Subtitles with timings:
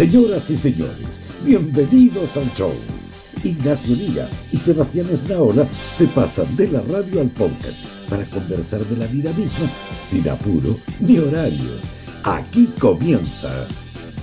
[0.00, 2.72] Señoras y señores, bienvenidos al show.
[3.44, 8.96] Ignacio Liga y Sebastián Esnaola se pasan de la radio al podcast para conversar de
[8.96, 9.70] la vida misma
[10.02, 11.90] sin apuro ni horarios.
[12.24, 13.50] Aquí comienza.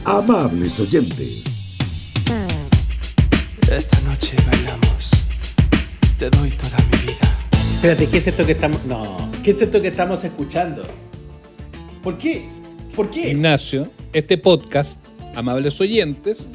[0.04, 1.43] Amables oyentes.
[3.71, 5.12] Esta noche bailamos.
[6.18, 7.38] Te doy toda mi vida.
[7.75, 8.84] Espérate, ¿qué es esto que estamos.?
[8.86, 10.82] No, ¿qué es esto que estamos escuchando?
[12.02, 12.50] ¿Por qué?
[12.96, 13.30] ¿Por qué?
[13.30, 14.98] Ignacio, este podcast,
[15.38, 16.47] amables oyentes,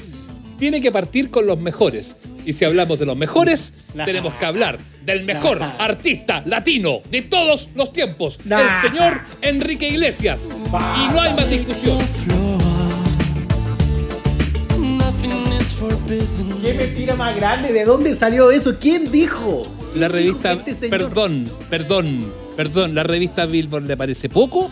[0.59, 2.17] tiene que partir con los mejores.
[2.45, 4.05] Y si hablamos de los mejores, Nah.
[4.05, 5.77] tenemos que hablar del mejor Nah.
[5.79, 8.61] artista latino de todos los tiempos, Nah.
[8.61, 10.43] el señor Enrique Iglesias.
[10.49, 11.99] Y no hay más discusión.
[16.63, 17.73] ¿Qué mentira más grande?
[17.73, 18.77] ¿De dónde salió eso?
[18.79, 19.67] ¿Quién dijo?
[19.95, 20.99] La ¿Quién revista, dijo este señor?
[21.09, 24.71] perdón, perdón, perdón, la revista Billboard le parece poco.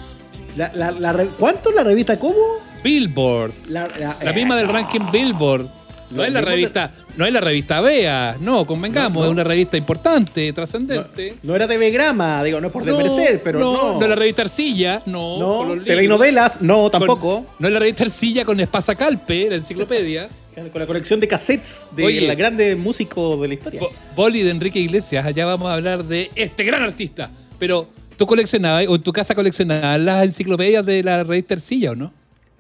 [0.57, 2.35] La- la- la ¿Cuánto la revista cómo?
[2.83, 3.89] Billboard, La,
[4.23, 5.67] la misma del ranking Billboard.
[6.11, 9.27] No es la revista, no es la revista Bea, no, convengamos, No, no.
[9.27, 11.35] es una revista importante, trascendente.
[11.45, 13.93] no era TV Grama, digo, no es por desmerecer, pero no.
[13.95, 15.39] No, es la revista Arcilla, no.
[15.67, 17.47] No, TV y novelas, no, Con- tampoco.
[17.61, 20.29] no es la revista Arcilla con Espasa Calpe, la enciclopedia.
[20.73, 22.27] Con la colección de cassettes de Oye.
[22.27, 23.79] la grande músico de la historia.
[23.81, 27.31] Bo- Boli de Enrique Iglesias, allá vamos a hablar de este gran artista.
[27.61, 31.95] Pero, ¿tú coleccionabas, o en tu casa coleccionabas las enciclopedias de la revista Arcilla o
[31.95, 32.13] no?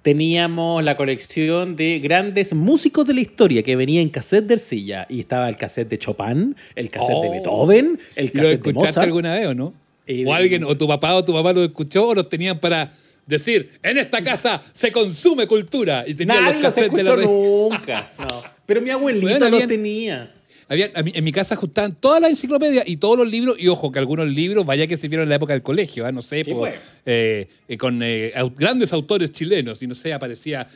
[0.02, 5.06] Teníamos la colección de grandes músicos de la historia que venía en cassette de Ercilla.
[5.10, 7.32] Y estaba el cassette de Chopin, el cassette de Oh.
[7.32, 9.04] Beethoven, el ¿Lo cassette de escuchaste Mozart.
[9.06, 9.74] alguna vez o no?
[10.06, 12.90] Y- o alguien, o tu papá o tu mamá lo escuchó o los tenían para
[13.26, 16.04] decir, en esta casa se consume cultura.
[16.06, 17.28] Y tenían Nadie los los cassettes de la escuchó
[17.70, 18.12] nunca.
[18.18, 18.42] No.
[18.66, 20.34] Pero mi abuelita Bueno, los habían- tenía.
[20.70, 23.68] Había- a mí- en mi casa juntaban todas las enciclopedias y todos los libros, y
[23.68, 26.12] ojo, que algunos libros, vaya que se vieron en la época del colegio, ¿ah?
[26.12, 26.76] no sé, Qué po, bueno.
[27.04, 30.66] eh, eh, con eh, grandes autores chilenos, y no sé, aparecía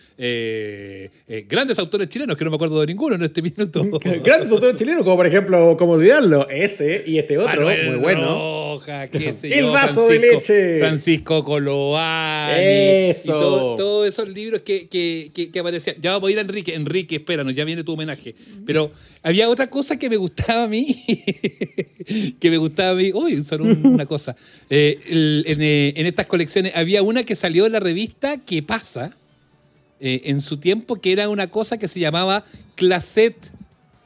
[1.49, 3.85] grandes autores chilenos, que no me acuerdo de ninguno en este minuto.
[4.25, 8.75] Grandes autores chilenos, como por ejemplo, como olvidarlo, ese y este otro, Manuel muy bueno.
[8.75, 10.79] Rojas, qué sé El yo, vaso de leche.
[10.81, 12.63] Francisco Coloani.
[13.11, 13.29] Eso.
[13.29, 15.97] Y todo- todos esos libros que, que, que, que aparecían.
[16.01, 16.75] Ya vamos a ir a Enrique.
[16.75, 18.35] Enrique, espéranos, ya viene tu homenaje.
[18.67, 18.91] Pero
[19.23, 21.05] había otra cosa que me gustaba a mí.
[22.41, 23.13] que me gustaba a mí.
[23.13, 24.35] Uy, solo un- una cosa.
[24.71, 28.63] Eh, el- en, eh, en estas colecciones había una que salió en la revista ¿Qué
[28.63, 29.13] pasa?
[30.01, 33.37] eh, en su tiempo, que era una cosa que se llamaba Claset.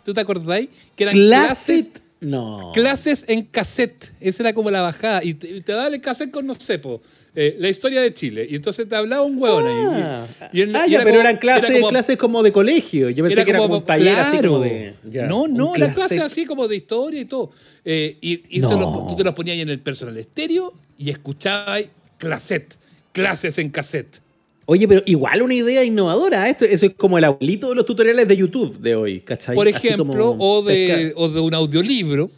[0.04, 0.68] ¿Tú te acordáis?
[0.96, 1.90] Que eran clases.
[2.20, 2.72] No.
[2.74, 4.12] Clases en cassette.
[4.20, 5.22] Esa era como la bajada.
[5.24, 7.00] Y te, te daban el cassette con, no sé, po,
[7.40, 8.46] eh, la historia de Chile.
[8.50, 10.02] Y entonces te hablaba un huevón ahí.
[10.02, 12.16] Ah, Y- y en- Ah, y ya, era pero como- eran clases, era como- clases
[12.16, 13.10] como de colegio.
[13.10, 14.94] Yo pensé que era como un taller así como de.
[15.10, 16.14] ya, no, no, eran clase.
[16.16, 17.50] clases así como de historia y todo.
[17.84, 19.06] Eh, y No.
[19.08, 21.84] tú te los ponías ahí en el personal estéreo y escuchabas
[22.18, 22.74] cassette.
[23.12, 24.20] Clases en cassette.
[24.66, 26.48] Oye, pero igual una idea innovadora.
[26.48, 29.54] Esto, eso es como el abuelito de los tutoriales de YouTube de hoy, ¿cachai?
[29.54, 31.12] Por ejemplo, o de, pescar.
[31.16, 32.30] o de un audiolibro.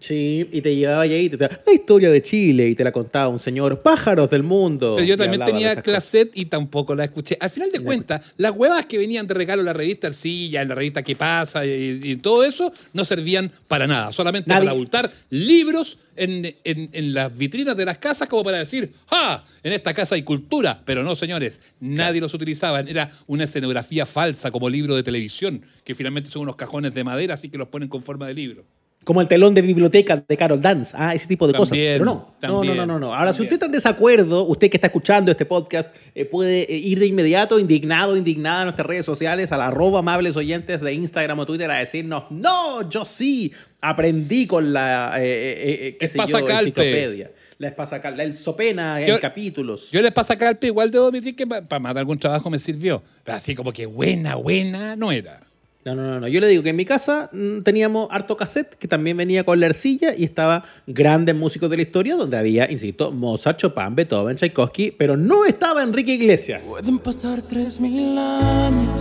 [0.00, 2.90] Sí, y te llevaba ahí y te decía, la historia de Chile y te la
[2.92, 4.94] contaba un señor, pájaros del mundo.
[4.96, 7.36] Pero yo también tenía cassette y tampoco la escuché.
[7.38, 10.68] Al final de cuentas, las huevas que venían de regalo en la revista Arcilla, en
[10.68, 11.64] la revista ¿Qué pasa?
[11.66, 14.12] Y, y todo eso, no servían para nada.
[14.12, 18.58] Solamente Nadie- para abultar libros en, en- en las vitrinas de las casas como para
[18.58, 19.44] decir, ¡ah!
[19.62, 20.82] En esta casa hay cultura.
[20.84, 22.80] Pero no, señores, nadie los utilizaba.
[22.80, 27.34] Era una escenografía falsa como libro de televisión, que finalmente son unos cajones de madera,
[27.34, 28.64] así que los ponen con forma de libro.
[29.04, 30.94] Como el telón de biblioteca de Carol Dance.
[30.96, 31.70] Ah, ese tipo de cosas.
[31.70, 32.14] También, Pero no.
[32.14, 33.14] No, también, no, no, no, no.
[33.14, 36.76] Ahora, si usted está en desacuerdo, usted que está escuchando este podcast, eh, puede eh,
[36.78, 40.92] ir de inmediato, indignado, indignada a nuestras redes sociales, a la arroba amables oyentes de
[40.94, 46.08] Instagram o Twitter, a decirnos, no, yo sí, aprendí con la, eh, eh, eh, qué
[46.08, 47.30] sé yo, enciclopedia.
[47.58, 49.88] La espasacalpe, el sopena Yo- en capítulos.
[49.90, 53.02] Yo les pasa calpe, igual debo admitir que para más de algún trabajo me sirvió.
[53.24, 55.46] Pero así como que buena, buena, no era.
[55.84, 56.28] No, no, no, no.
[56.28, 59.58] Yo le digo que en mi casa mm, teníamos harto cassette que también venía con
[59.58, 64.36] la arcilla y estaba grandes músicos de la historia donde había, insisto, Mozart, Chopin, Beethoven,
[64.36, 66.68] Tchaikovsky, pero no estaba Enrique Iglesias.
[66.68, 69.00] Pueden pasar tres mil años.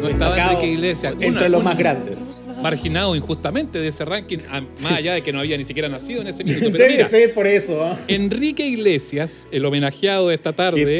[0.00, 1.14] No estaba Enrique Iglesias.
[1.20, 2.42] Entre los más grandes.
[2.60, 4.38] marginado injustamente de ese ranking,
[4.82, 6.66] más allá de que no había ni siquiera nacido en ese minuto.
[6.72, 7.84] Pero Debe mira, ser por eso.
[7.84, 7.96] ¿ah?
[8.08, 10.98] Enrique Iglesias, el homenajeado de esta tarde,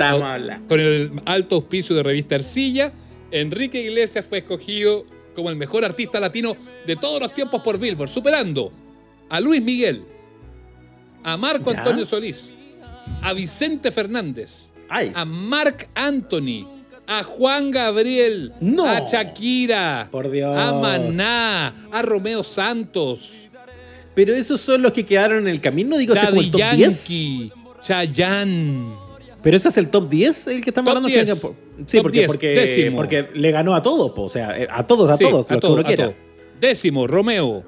[0.68, 2.92] con el alto auspicio de revista Ercilla,
[3.30, 5.04] Enrique Iglesias fue escogido
[5.34, 6.56] como el mejor artista latino
[6.86, 8.72] de todos los tiempos por Billboard, superando
[9.28, 10.04] a Luis Miguel,
[11.22, 11.70] a Marco.
[11.70, 12.54] Antonio Solís,
[13.22, 15.12] a Vicente Fernández, Ay.
[15.14, 16.68] a Marc Anthony,
[17.06, 18.86] a Juan Gabriel, No.
[18.86, 20.56] a Shakira, Por Dios.
[20.58, 23.36] a Maná, a Romeo Santos,
[24.14, 27.08] Pero esos son los que quedaron en el camino, digo, como Daddy el top 10.
[27.08, 29.09] Yankee, Chayanne.
[29.42, 31.08] Pero ese es el top 10, el que estamos Top hablando.
[31.08, 31.38] 10.
[31.86, 32.96] Sí, Top porque, 10, porque, décimo.
[32.98, 35.54] porque le ganó a todos, po, o sea, eh, a todos, a Sí, todos, a
[35.54, 36.04] los que todo, uno a quiera.
[36.06, 36.14] todo.
[36.60, 37.64] Décimo, Romeo.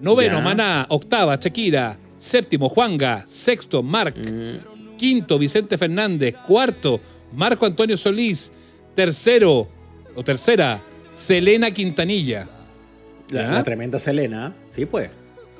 [0.00, 0.40] Noveno, Ya.
[0.40, 0.86] Maná.
[0.88, 1.98] Octava, Shakira.
[2.18, 3.24] Séptimo, Juanga.
[3.26, 4.16] Sexto, Marc.
[4.16, 4.96] Mm.
[4.96, 6.34] Quinto, Vicente Fernández.
[6.46, 7.00] Cuarto,
[7.34, 8.50] Marco Antonio Solís.
[8.94, 9.68] Tercero,
[10.14, 10.82] o tercera,
[11.14, 12.48] Selena Quintanilla.
[13.30, 15.10] La, tremenda Selena, sí, pues.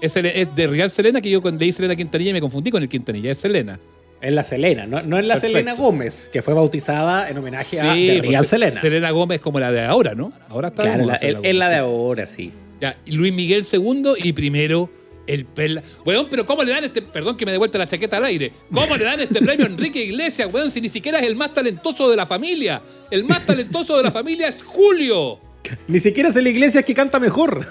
[0.00, 3.31] Es, de Real Selena que yo cuando leí Selena Quintanilla me confundí con el Quintanilla.
[3.31, 3.78] Es Selena.
[4.22, 5.58] Es la Selena, no, no es la Perfecto.
[5.58, 8.80] Selena Gómez, que fue bautizada en homenaje a Sí, pues, Real Se- Selena.
[8.80, 10.32] Selena Gómez como la de ahora, ¿no?
[10.48, 11.06] Ahora está de claro,
[11.42, 12.52] la- la de ahora, sí.
[12.80, 14.88] Ya, Luis Miguel segundo y primero
[15.26, 15.82] el perla.
[16.04, 17.02] Weón, pero ¿cómo le dan este.
[17.02, 18.52] Perdón que me dé vuelta la chaqueta al aire.
[18.72, 20.70] ¿Cómo le dan este premio a Enrique Iglesias, weón?
[20.70, 22.80] Si ni siquiera es el más talentoso de la familia.
[23.10, 25.40] El más talentoso de la familia es Julio.
[25.88, 27.66] Ni siquiera es la iglesia que canta mejor.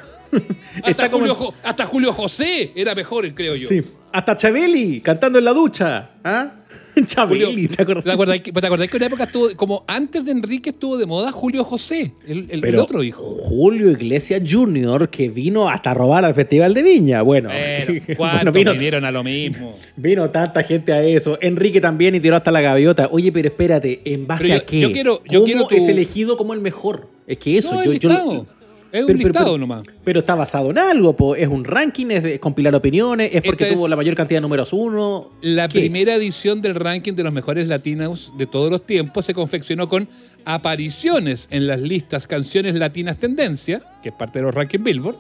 [0.84, 3.68] Hasta, Julio, hasta Julio José era mejor, creo yo.
[3.68, 3.84] Sí.
[4.14, 6.10] Hasta Chabeli cantando en la ducha.
[6.24, 6.54] ¿Ah?
[7.06, 8.04] Chabeli, ¿te acuerdas?
[8.04, 10.98] ¿Te acordás que, te acordás que en una época estuvo, como antes de Enrique estuvo
[10.98, 13.24] de moda Julio José, el, el- el Pero otro hijo?
[13.24, 17.22] Julio Iglesias Jr., que vino hasta robar al Festival de Viña.
[17.22, 19.78] Bueno, Bueno, bueno, ¿cuántos vino, vinieron a lo mismo?
[19.96, 21.38] vino tanta gente a eso.
[21.42, 23.08] Enrique también y tiró hasta la gaviota.
[23.12, 24.80] Oye, pero espérate, ¿en base Pero a qué?
[24.82, 27.08] yo quiero- yo ¿Cómo quiero tu- es elegido como el mejor?
[27.26, 28.46] Es que eso, no, yo, yo-.
[28.92, 29.84] Es un pero- listado pero- nomás.
[30.04, 31.36] Pero está basado en algo, po.
[31.36, 34.38] es un ranking, es de compilar opiniones, es porque Esta tuvo es la mayor cantidad
[34.38, 35.32] de números uno.
[35.42, 35.80] La ¿Qué?
[35.80, 40.08] primera edición del ranking de los mejores latinos de todos los tiempos se confeccionó con
[40.46, 45.16] apariciones en las listas Canciones Latinas Tendencia, que es parte de los rankings Billboard,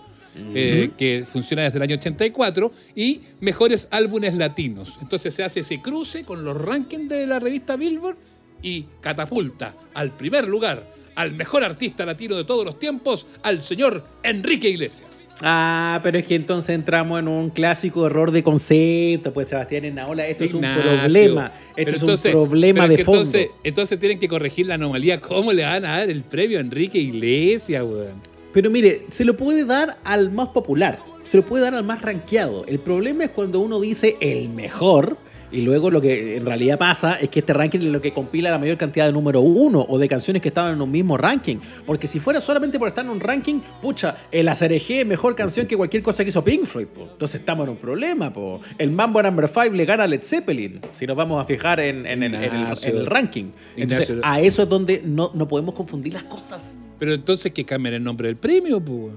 [0.56, 4.98] eh, que funciona desde el año 84, y mejores álbumes latinos.
[5.02, 8.16] Entonces se hace ese cruce con los rankings de la revista Billboard
[8.62, 10.86] y catapulta al primer lugar,
[11.22, 15.28] al mejor artista latino de todos los tiempos, al señor Enrique Iglesias.
[15.44, 20.28] Ah, pero es que entonces entramos en un clásico error de concepto, pues Sebastián Enaola,
[20.28, 23.22] esto es un problema, esto es un problema es de que fondo.
[23.22, 25.20] Entonces, entonces tienen que corregir la anomalía.
[25.20, 28.22] ¿Cómo le van a dar el premio a Enrique Iglesias, weón?
[28.54, 32.02] Pero mire, se lo puede dar al más popular, se lo puede dar al más
[32.02, 32.66] rankeado.
[32.68, 35.18] El problema es cuando uno dice el mejor
[35.51, 38.50] y luego lo que en realidad pasa es que este ranking es lo que compila
[38.51, 41.57] la mayor cantidad de número uno o de canciones que estaban en un mismo ranking.
[41.86, 45.65] Porque si fuera solamente por estar en un ranking, pucha, el ACRG es mejor canción
[45.68, 46.88] que cualquier cosa que hizo Pink Floyd.
[46.88, 47.07] po.
[47.12, 48.31] Entonces estamos en un problema.
[48.31, 48.62] Po.
[48.77, 52.06] El Mambo Number 5 le gana a Led Zeppelin, si nos vamos a fijar en,
[52.06, 52.89] en el- en el, Ignacio.
[52.92, 53.45] en el ranking.
[53.75, 54.31] Entonces, Ignacio.
[54.31, 56.77] a eso es donde no, no podemos confundir las cosas.
[57.00, 59.13] Pero entonces que cambien el nombre del premio, pues.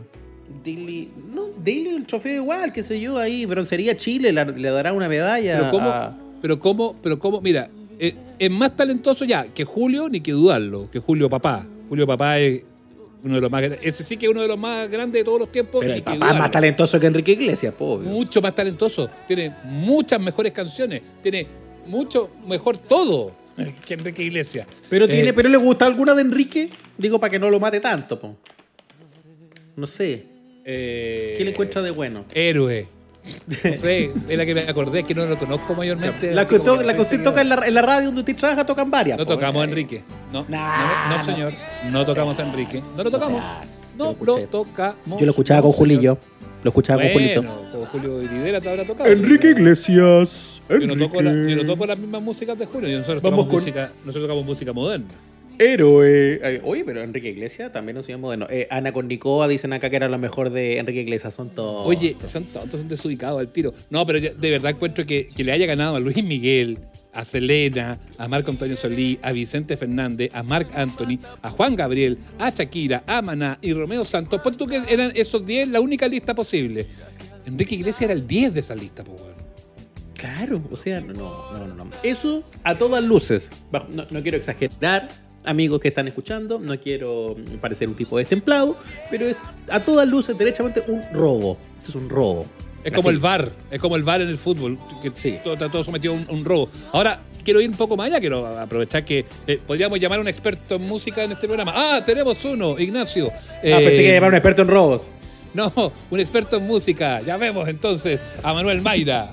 [0.65, 4.93] Daily, no, Daily el trofeo igual, qué sé yo, ahí, Broncería Chile la- le dará
[4.93, 5.59] una medalla.
[5.59, 7.69] Pero cómo, a- pero cómo, pero cómo, mira,
[7.99, 11.67] eh, es más talentoso ya que Julio, ni que dudarlo, que Julio Papá.
[11.89, 12.63] Julio Papá es
[13.23, 13.81] uno de los más grandes.
[13.83, 15.81] Ese sí que es uno de los más grandes de todos los tiempos.
[15.81, 18.11] pero ni el que papá es más talentoso que Enrique Iglesias, po, obvio.
[18.11, 21.47] mucho más talentoso, tiene muchas mejores canciones, tiene
[21.87, 23.33] mucho mejor todo
[23.87, 24.67] que Enrique Iglesias.
[24.91, 26.69] Pero Eh, tiene, pero le gusta alguna de Enrique,
[26.99, 28.37] digo para que no lo mate tanto, po.
[29.77, 30.25] No sé.
[30.65, 32.25] Eh, ¿Qué le encuentra de bueno?
[32.35, 32.89] Héroe.
[33.65, 36.33] No sé, es la que me acordé, que no lo conozco mayormente.
[36.35, 38.37] La que, to- que la que usted toca en la, en la radio donde usted
[38.37, 39.17] trabaja, tocan varias.
[39.17, 39.65] No tocamos a.
[39.65, 40.03] Enrique.
[40.31, 41.53] No, Nah, no, señor.
[41.91, 42.83] No tocamos a Enrique.
[42.97, 43.43] No lo tocamos.
[43.97, 45.19] No lo tocamos.
[45.21, 45.73] Yo lo escuchaba con.
[45.73, 46.19] Julillo.
[46.63, 47.43] Lo escuchaba con Julito.
[47.73, 49.11] Con Julio Iridera te habrá tocado.
[49.11, 50.63] Iglesias.
[50.69, 52.99] Yo no, toco la- yo no toco las mismas músicas de Julio.
[52.99, 55.07] Nosotros Vamos tocamos, con- música, nosotros tocamos música moderna.
[55.59, 56.41] Héroe.
[56.43, 58.47] Ay, Oye, pero Enrique Iglesias también nos llama moderno.
[58.51, 61.35] Eh, Ana Cornicoa dicen acá que era lo mejor de Enrique Iglesias.
[61.35, 61.87] Son todos.
[61.87, 63.75] Oye, son son desubicados al tiro.
[63.91, 66.79] No, pero yo de verdad encuentro que, que le haya ganado a Luis Miguel,
[67.13, 72.19] a Selena, a Marco Antonio Solí, a Vicente Fernández, a Marc Anthony, a Juan Gabriel,
[72.39, 74.41] a Shakira, a Maná y Romeo Santos.
[74.41, 76.87] Ponte tú que eran esos 10 la única lista posible.
[77.47, 79.23] Enrique Iglesias era el 10 de esa lista, pues.
[80.15, 81.91] Claro, o sea, no, no, no, no.
[82.03, 83.51] Eso a todas luces.
[83.91, 85.09] No, no quiero exagerar,
[85.45, 88.77] amigos que están escuchando, no quiero parecer un tipo destemplado,
[89.11, 89.37] pero es
[89.71, 91.57] a todas luces derechamente un robo.
[91.79, 92.47] Esto es un robo.
[92.83, 95.39] Es como el VAR, es como el VAR en el fútbol, que Sí.
[95.43, 96.69] todo, está todo sometido a un, un robo.
[96.93, 100.29] Ahora, quiero ir un poco más allá, quiero aprovechar que eh, podríamos llamar a un
[100.29, 101.73] experto en música en este programa.
[101.75, 103.31] Ah, tenemos uno, Ignacio.
[103.33, 105.09] Ah, pensé que Eh, llamar a un experto en robos.
[105.55, 105.73] No,
[106.11, 107.21] un experto en música.
[107.23, 109.33] Llamemos entonces a Manuel Mayra.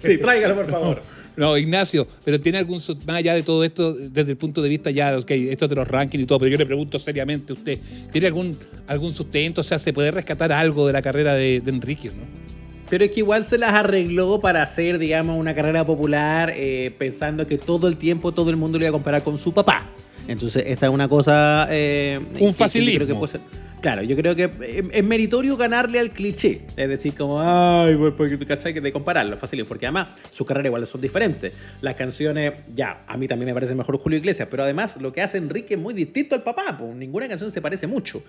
[0.00, 0.96] Sí, tráigalo, por favor.
[0.96, 1.02] No,
[1.58, 5.16] Ignacio, pero tiene algún más allá de todo esto, desde el punto de vista ya,
[5.16, 7.78] ok, esto de los rankings y todo, pero yo le pregunto seriamente a usted,
[8.10, 9.60] ¿tiene algún, algún sustento?
[9.62, 12.42] O sea, ¿se puede rescatar algo de la carrera de, de Enrique, no?
[12.90, 17.46] Pero es que igual se las arregló para hacer, digamos, una carrera popular, eh, pensando
[17.46, 19.90] que todo el tiempo todo el mundo lo iba a comparar con su papá.
[20.28, 21.66] Entonces, esta es una cosa.
[21.70, 22.96] eh, que yo facilismo.
[22.98, 23.40] creo que puede ser-
[23.82, 26.62] claro, yo creo que es, es meritorio ganarle al cliché.
[26.76, 29.68] Es decir, como, ay, pues, porque tú cachai que de compararlo, facilismo.
[29.68, 31.52] Porque además, sus carreras iguales son diferentes.
[31.82, 35.20] Las canciones, ya, a mí también me parece mejor Julio Iglesias, pero además, lo que
[35.20, 36.76] hace Enrique es muy distinto al papá.
[36.78, 38.22] Pues, ninguna canción se parece mucho.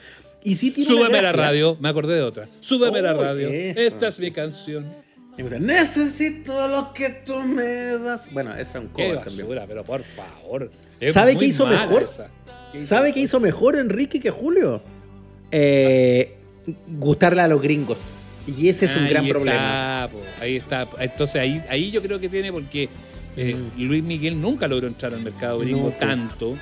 [0.43, 2.49] Y sí tiene Súbeme a la radio, me acordé de otra.
[2.59, 3.47] Súbeme a la Oh, radio.
[3.47, 3.79] eso.
[3.79, 4.85] Esta es mi canción.
[5.59, 7.63] Necesito lo que tú me
[7.97, 8.31] das.
[8.31, 9.41] Bueno, ese era un cover también.
[9.47, 10.69] basura, pero por favor.
[10.99, 12.03] Es ¿Sabe qué hizo mejor?
[12.03, 12.29] esa.
[12.71, 14.81] ¿Qué hizo ¿Sabe qué hizo mejor Enrique que Julio?
[15.55, 16.33] Eh,
[16.99, 17.99] gustarle a los gringos.
[18.47, 20.09] Y ese es un Ahí gran está, problema.
[20.11, 20.87] po, ahí está.
[20.99, 22.89] Entonces ahí, ahí yo creo que tiene porque
[23.37, 25.91] eh, Luis Miguel nunca logró entrar al mercado gringo Mm.
[25.91, 26.57] No, tanto.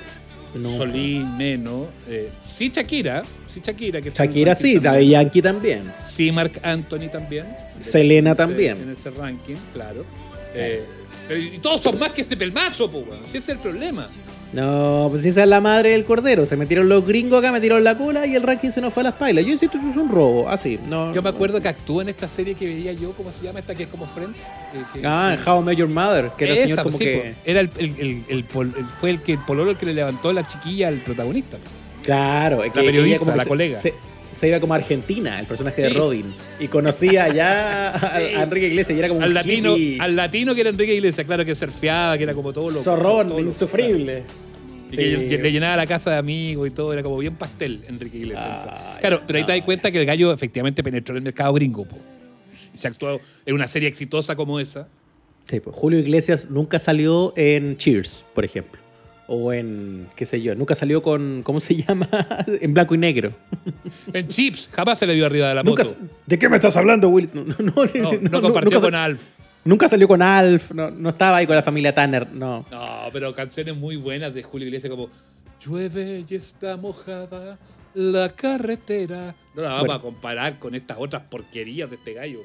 [0.54, 1.86] No, Solín menos.
[2.06, 4.00] Eh, sí Shakira, sí Shakira.
[4.02, 4.78] Que Shakira sí.
[4.78, 5.90] Daddy Yankee también.
[6.04, 7.46] Sí Marc Anthony también.
[7.80, 8.76] Selena En ese- también.
[8.82, 10.04] En ese ranking, claro.
[10.54, 10.84] Eh,
[11.54, 12.90] y todos son más que este pelmazo.
[13.24, 14.08] Si ese es el problema.
[14.52, 16.44] No, pues esa es la madre del cordero.
[16.44, 19.04] Se metieron los gringos acá, metieron la cola y el ranking se nos fue a
[19.04, 19.44] las pailas.
[19.46, 20.48] Yo insisto, es un robo.
[20.48, 21.12] Así, no.
[21.14, 23.74] Yo me acuerdo que actuó en esta serie que veía yo, ¿cómo se llama esta
[23.74, 24.48] que es como Friends?
[24.74, 27.34] Eh, que- Ah, en How Met Your Mother, que era Esa, señor como sí, que.
[27.34, 27.40] po.
[27.50, 29.94] Era el, el- el- el pol- el- fue el que el pololo el que le
[29.94, 31.56] levantó la chiquilla al protagonista.
[31.56, 31.64] po.
[32.02, 33.76] Claro, es que La ella periodista, como que la se- colega.
[33.78, 33.94] Se,
[34.32, 35.90] se iba como a Argentina, el personaje de.
[35.90, 36.34] Robin.
[36.60, 38.34] Y conocía ya a, Sí.
[38.34, 40.94] a Enrique Iglesias y era como un Al latino, hippie, al latino que era Enrique
[40.94, 44.24] Iglesias, claro que surfeaba, que era como todo lo zorrón, todo insufrible.
[44.90, 45.26] Y que, Sí.
[45.28, 48.46] que le llenaba la casa de amigos y todo, era como bien pastel Enrique Iglesias.
[48.68, 51.52] Ay, claro, pero ahí te das cuenta que el gallo efectivamente penetró en el mercado
[51.54, 51.84] gringo.
[51.86, 51.96] po.
[52.76, 54.88] Se actuó en una serie exitosa como esa.
[55.48, 58.81] Sí, pues Julio Iglesias nunca salió en Cheers, por ejemplo.
[59.34, 62.06] O en, qué sé yo, nunca salió con, ¿cómo se llama?
[62.46, 63.32] en blanco y negro.
[64.12, 65.82] En Chips, jamás se le vio arriba de la moto.
[65.82, 65.96] Nunca,
[66.26, 67.30] ¿De qué me estás hablando, Will?
[67.32, 69.22] No, no, no, no, no, no compartió con Alf.
[69.64, 72.66] nunca salió con Alf, no, no estaba ahí con la familia Tanner, no.
[72.70, 75.08] No, pero canciones muy buenas de Julio Iglesias como
[75.64, 77.58] Llueve y está mojada
[77.94, 79.34] la carretera.
[79.54, 79.94] No la vamos Bueno.
[79.94, 82.40] a comparar con estas otras porquerías de este gallo.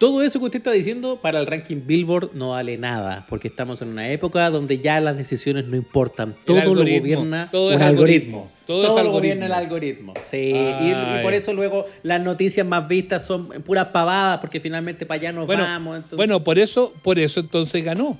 [0.00, 3.82] Todo eso que usted está diciendo para el ranking Billboard no vale nada, porque estamos
[3.82, 6.34] en una época donde ya las decisiones no importan.
[6.46, 8.38] Todo lo gobierna todo un es algoritmo.
[8.38, 10.14] algoritmo, todo es lo gobierna el algoritmo.
[10.24, 15.20] Sí, y- por eso luego las noticias más vistas son puras pavadas, porque finalmente para
[15.20, 15.96] allá nos Bueno, vamos.
[15.96, 18.18] entonces- bueno, por eso, por eso entonces ganó.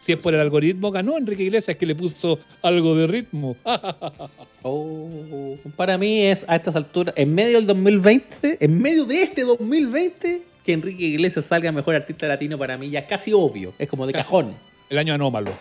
[0.00, 3.56] Si es por el algoritmo, ganó Enrique Iglesias que le puso algo de ritmo.
[4.66, 9.42] Oh, para mí es a estas alturas, en medio del 2020, en medio de este
[9.42, 13.88] 2020, que Enrique Iglesias salga mejor artista latino para mí ya es casi obvio, es
[13.88, 14.52] como de cajón.
[14.90, 15.52] El año anómalo.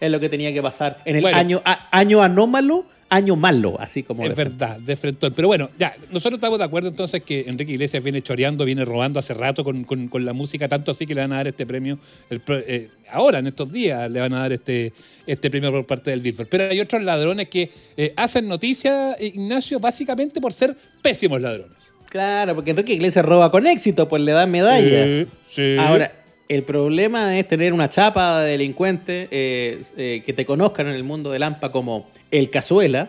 [0.00, 1.36] Es lo que tenía que pasar en el Bueno.
[1.38, 4.22] año, a- año anómalo, año malo, así como...
[4.24, 5.30] Es de- verdad, de frente.
[5.30, 9.18] Pero bueno, ya, nosotros estamos de acuerdo entonces que Enrique Iglesias viene choreando, viene robando
[9.18, 11.66] hace rato con, con- con la música, tanto así que le van a dar este
[11.66, 11.98] premio,
[12.30, 14.92] el eh, ahora, en estos días, le van a dar este,
[15.26, 16.48] este premio por parte del Billboard.
[16.48, 21.76] Pero hay otros ladrones que eh, hacen noticia, eh, Ignacio, básicamente por ser pésimos ladrones.
[22.12, 25.26] Claro, porque Enrique Iglesias roba con éxito, pues le dan medallas.
[25.26, 25.76] Sí, sí.
[25.78, 26.12] Ahora,
[26.48, 31.04] el problema es tener una chapa de delincuente eh, eh, que te conozcan en el
[31.04, 33.08] mundo del AMPA como el cazuela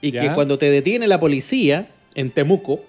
[0.00, 0.22] y Ya.
[0.22, 2.80] que cuando te detiene la policía en Temuco,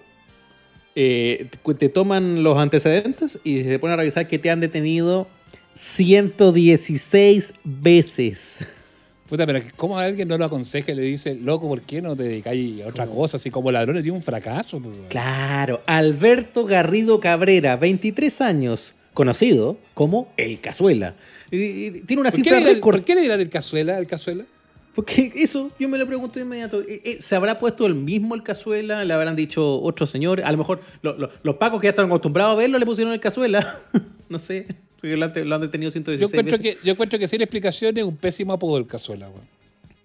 [0.96, 5.28] eh, te- te toman los antecedentes y se ponen a revisar que te han detenido
[5.76, 8.66] 116 veces.
[9.30, 12.24] Puta, pero ¿cómo alguien no lo aconseja y le dice, loco, ¿por qué no te
[12.24, 13.38] dedicáis a otra cosa?
[13.38, 14.80] Así como ladrones, tiene un fracaso.
[14.80, 14.96] pues.
[15.10, 21.14] Claro, Alberto Garrido Cabrera, 23 años, conocido como el Cazuela.
[21.52, 22.96] Tiene una ¿Por qué, cifra récord.
[22.98, 24.46] ¿Por qué le dirán el cazuela al cazuela?
[24.96, 26.82] Porque eso yo me lo pregunto de inmediato.
[26.82, 29.04] Eh, eh, ¿Se habrá puesto el mismo el cazuela?
[29.06, 30.46] ¿Le habrán dicho otros señores?
[30.46, 33.14] A lo mejor lo- lo- los pacos que ya están acostumbrados a verlo le pusieron
[33.14, 33.80] el cazuela.
[34.30, 34.68] no sé.
[35.02, 36.78] Porque lo han, lo han detenido Yo 116 encuentro, veces.
[36.82, 39.46] que, yo encuentro que sin explicación es un pésimo apodo el cazuela, weón.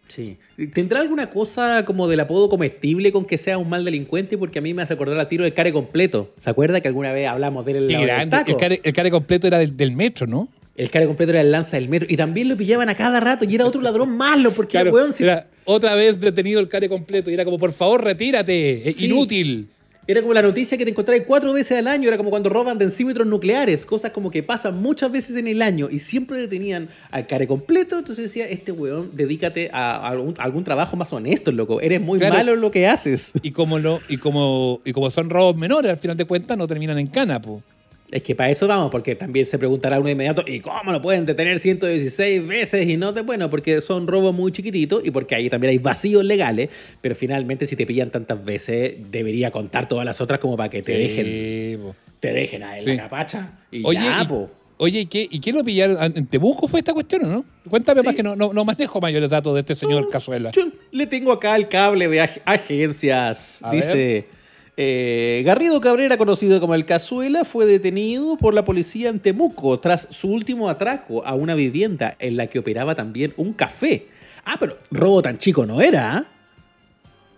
[0.06, 0.36] Sí.
[0.74, 4.36] ¿Tendrá alguna cosa como del apodo comestible con que sea un mal delincuente?
[4.38, 6.32] Porque a mí me hace acordar al tiro del care completo.
[6.38, 8.30] ¿Se acuerda que alguna vez hablamos de él Qué del grande.
[8.36, 8.50] taco?
[8.50, 10.48] El care, el care completo era del, del metro, ¿no?
[10.76, 12.06] El cara completo era el lanza del metro.
[12.10, 13.44] Y también lo pillaban a cada rato.
[13.44, 14.52] Y era otro ladrón malo.
[14.52, 17.72] Porque, Claro, weón, si- era otra vez detenido el care completo y era como, por
[17.72, 19.06] favor, retírate, es Sí.
[19.06, 19.68] inútil.
[20.06, 22.08] Era como la noticia que te encontrabas cuatro veces al año.
[22.08, 23.87] Era como cuando roban densímetros nucleares.
[23.87, 25.88] Cosas como que pasan muchas veces en el año.
[25.90, 27.99] Y siempre detenían al care completo.
[27.99, 31.80] Entonces decía, este weón, dedícate a algún, a algún trabajo más honesto, loco.
[31.80, 32.34] Eres muy Claro.
[32.34, 33.32] malo en lo que haces.
[33.42, 36.66] Y como, lo, y, como, y como son robos menores, al final de cuentas no
[36.66, 37.62] terminan en cana, po.
[38.11, 41.00] Es que para eso vamos, porque también se preguntará uno de inmediato, ¿y cómo lo
[41.02, 43.23] pueden detener 116 veces y no te...
[43.23, 46.68] Bueno, porque son robos muy chiquititos y porque ahí también hay vacíos legales,
[47.00, 50.82] pero finalmente si te pillan tantas veces, debería contar todas las otras como para que
[50.82, 51.96] te dejen po.
[52.20, 52.87] te dejen en Sí.
[52.94, 53.58] la capacha.
[53.73, 54.50] Y Oye, ya, y- po.
[54.76, 55.96] Oye, ¿y qué, ¿y qué lo pillaron?
[56.16, 57.44] ¿En Temuco fue esta cuestión o no?
[57.70, 58.06] Cuéntame Sí.
[58.06, 60.50] más que no, no, no manejo mayores datos de este señor Cazuela.
[60.50, 63.61] Yo le tengo acá el cable de ag- agencias.
[63.62, 64.26] A Dice,
[64.76, 70.08] eh, Garrido Cabrera, conocido como el Cazuela, fue detenido por la policía en Temuco tras
[70.10, 74.06] su último atraco a una vivienda en la que operaba también un café.
[74.44, 76.16] Ah, pero robo tan chico no era.
[76.16, 76.24] ¿ah?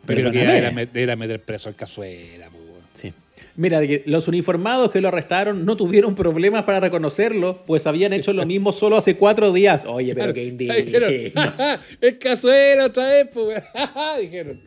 [0.06, 2.48] Pero que era, met- era meter preso al Cazuela.
[2.94, 3.12] Sí.
[3.56, 8.44] Mira, los uniformados que lo arrestaron no tuvieron problemas para reconocerlo, pues habían hecho lo
[8.46, 9.84] mismo solo hace cuatro días.
[9.86, 10.74] Oye, pero qué indigno.
[12.00, 13.62] el Cazuela otra vez, pues.
[14.20, 14.60] Dijeron.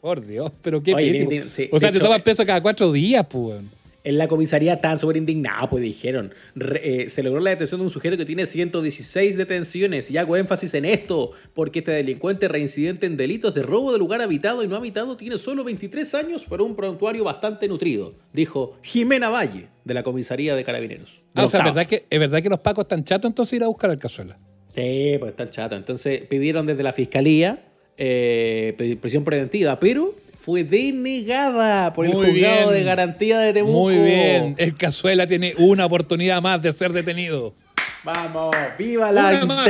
[0.00, 1.24] Por Dios, pero qué Oye, pésimo.
[1.30, 1.68] indigno, sí.
[1.72, 3.60] O sea, te hecho, tomas preso cada cuatro días, pues.
[4.02, 6.32] En la comisaría estaban súper indignados, pues dijeron.
[6.54, 10.10] Re- eh, se logró la detención de un sujeto que tiene 116 detenciones.
[10.10, 14.22] Y hago énfasis en esto, porque este delincuente reincidente en delitos de robo de lugar
[14.22, 19.28] habitado y no habitado tiene solo 23 años, pero un prontuario bastante nutrido, dijo Jimena
[19.28, 21.20] Valle, de la comisaría de Carabineros.
[21.34, 21.62] Ah, o sea.
[21.62, 24.38] ¿verdad que, ¿es verdad que los pacos están chatos entonces ir a buscar al Cazuela?
[24.74, 25.76] Sí, pues están chatos.
[25.78, 27.66] Entonces pidieron desde la fiscalía
[27.96, 32.70] eh, prisión preventiva, pero fue denegada por el juzgado bien.
[32.70, 33.78] de garantía de Temuco.
[33.78, 34.54] Muy bien.
[34.58, 37.54] El Cazuela tiene una oportunidad más de ser detenido.
[38.02, 39.68] Vamos, viva la Una más,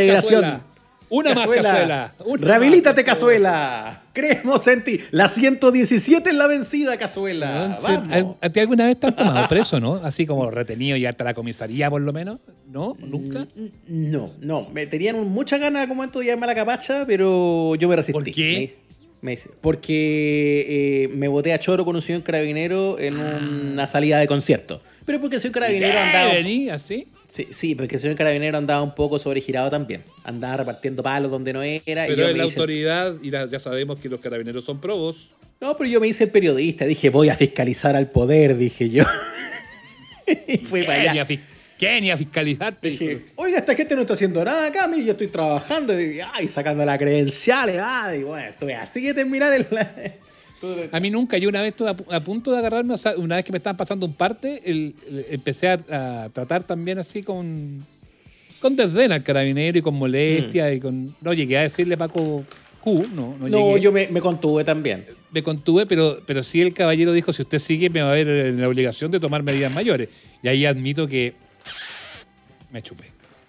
[1.11, 1.35] integración.
[1.35, 1.35] Cazuela.
[1.35, 2.15] Una más, Cazuela.
[2.25, 4.03] Una Rehabilítate, más, Cazuela.
[4.13, 4.99] Creemos en ti.
[5.11, 7.73] La 117 es la vencida, Cazuela.
[7.73, 8.37] Se- Vamos.
[8.41, 9.95] ¿A, ti alguna vez te han tomado preso, no?
[9.97, 12.41] Así como retenido y hasta la comisaría, por lo menos.
[12.69, 12.97] ¿No?
[13.01, 13.47] ¿Nunca?
[13.89, 14.69] No, no.
[14.73, 18.13] Me tenían muchas ganas al momento de llamarme a la capacha, pero yo me resistí.
[18.13, 18.77] ¿Por qué?
[19.23, 24.19] Me- me- porque eh, me boté a choro con un señor carabinero en una salida
[24.19, 24.81] de concierto.
[25.05, 26.33] Pero porque soy carabinero andaba.
[26.35, 27.09] ¿Vení así?
[27.31, 30.03] Sí, sí, porque el señor carabinero andaba un poco sobregirado también.
[30.25, 31.81] Andaba repartiendo palos donde no era.
[32.07, 35.31] Pero yo es la hice- autoridad y la- ya sabemos que los carabineros son probos.
[35.61, 36.85] No, pero yo me hice el periodista.
[36.87, 39.05] Dije, voy a fiscalizar al poder, dije yo.
[40.49, 41.27] y fui para allá.
[41.79, 42.01] ¿Qué?
[42.01, 42.91] Ni a fiscalizarte.
[42.91, 46.47] Dije, oiga, esta gente no está haciendo nada acá, mí, yo estoy trabajando y ay,
[46.47, 49.67] sacando las credenciales, ay, bueno, estoy así de terminar el...
[50.93, 53.15] A mí nunca, yo una vez estuve a, pu- a punto de agarrarme, o sea,
[53.17, 56.99] una vez que me estaban pasando un parte, el- el- empecé a, a tratar también
[56.99, 57.85] así con,
[58.61, 61.15] con desdén al carabinero y con molestia y con...
[61.21, 62.45] No llegué a decirle Paco
[62.81, 65.05] Q, no, no, yo me, me contuve también.
[65.31, 68.29] me contuve, pero, pero sí el caballero dijo, si usted sigue me va a ver
[68.29, 70.09] en la obligación de tomar medidas mayores.
[70.43, 71.35] Y ahí admito que
[72.71, 73.05] me chupé.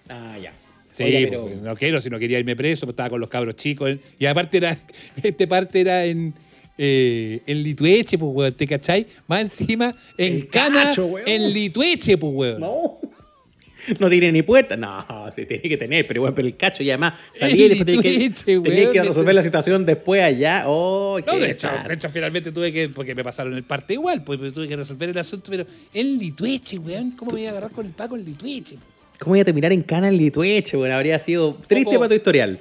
[0.09, 0.53] Ah, ya.
[0.89, 3.55] Sí, Oiga, pero- no quiero, si no quería irme preso, pues estaba con los cabros
[3.55, 3.95] chicos.
[4.19, 4.77] Y aparte era,
[5.23, 6.33] este parte era en,
[6.77, 9.05] eh, en Litueche, pues, weón, ¿te cachai?
[9.27, 11.27] Más encima, en El Cana, cacho, weón.
[11.27, 12.59] en Litueche, pues, weón.
[12.59, 12.99] No.
[13.99, 14.77] No tiene ni puerta.
[14.77, 15.03] No,
[15.35, 18.01] sí tiene que tener, pero bueno, pero el cacho y además salí y después tenía
[18.03, 20.65] que, tenía weón, que resolver la situación después allá.
[20.67, 24.23] Oh, No, de hecho, de hecho, finalmente tuve que, porque me pasaron el parte igual,
[24.23, 27.71] pues tuve que resolver el asunto, pero en Litueche, weón, ¿cómo me iba a agarrar
[27.71, 28.75] con el Paco en Litueche?
[29.17, 30.77] ¿Cómo voy a terminar en Cana en Litueche?
[30.77, 32.59] Bueno, habría sido triste para tu historial.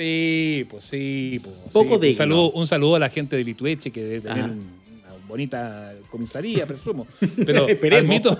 [0.00, 1.54] Sí, pues sí, pues.
[1.72, 2.08] Poco sí.
[2.08, 5.92] un, saludo, un saludo a la gente de Litueche, que debe tener un- una bonita
[6.08, 7.06] comisaría, presumo.
[7.36, 7.66] Pero
[7.98, 8.38] admito,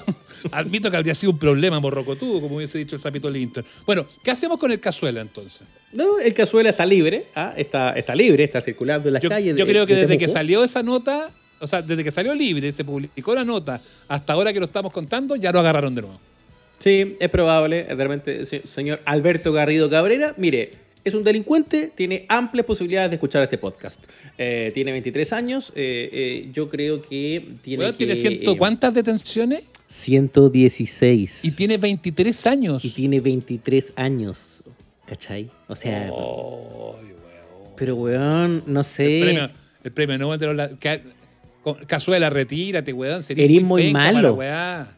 [0.52, 3.62] admito que habría sido un problema morrocotudo, como hubiese dicho el sapito Linton.
[3.84, 5.64] Bueno, ¿qué hacemos con el cazuela entonces?
[5.92, 7.52] No, el cazuela está libre, ¿ah?
[7.54, 9.54] está, está libre, está circulando en las Yo, calles.
[9.54, 12.34] yo de- creo que de desde que salió esa nota, o sea, desde que salió
[12.34, 16.00] libre, se publicó la nota, hasta ahora que lo estamos contando, ya lo agarraron de
[16.00, 16.18] nuevo.
[16.78, 20.70] Sí, es probable, realmente, se- señor Alberto Garrido Cabrera, mire,
[21.04, 24.00] es un delincuente, tiene amplias posibilidades de escuchar este podcast.
[24.36, 28.58] Eh, tiene 23 años, eh, eh, yo creo que tiene Weón, que, tiene ciento eh,
[28.58, 31.44] cuántas detenciones 116.
[31.44, 32.84] y tiene 23 años.
[32.84, 34.62] Y tiene 23 años,
[35.06, 35.50] ¿cachai?
[35.68, 36.96] O sea, Ay, weón.
[37.76, 39.18] pero weón, no sé...
[39.18, 39.50] El premio,
[39.84, 40.70] el premio Nobel de los
[41.86, 43.22] Cazuela, retírate, weón.
[43.22, 44.38] Sería Eres muy malo.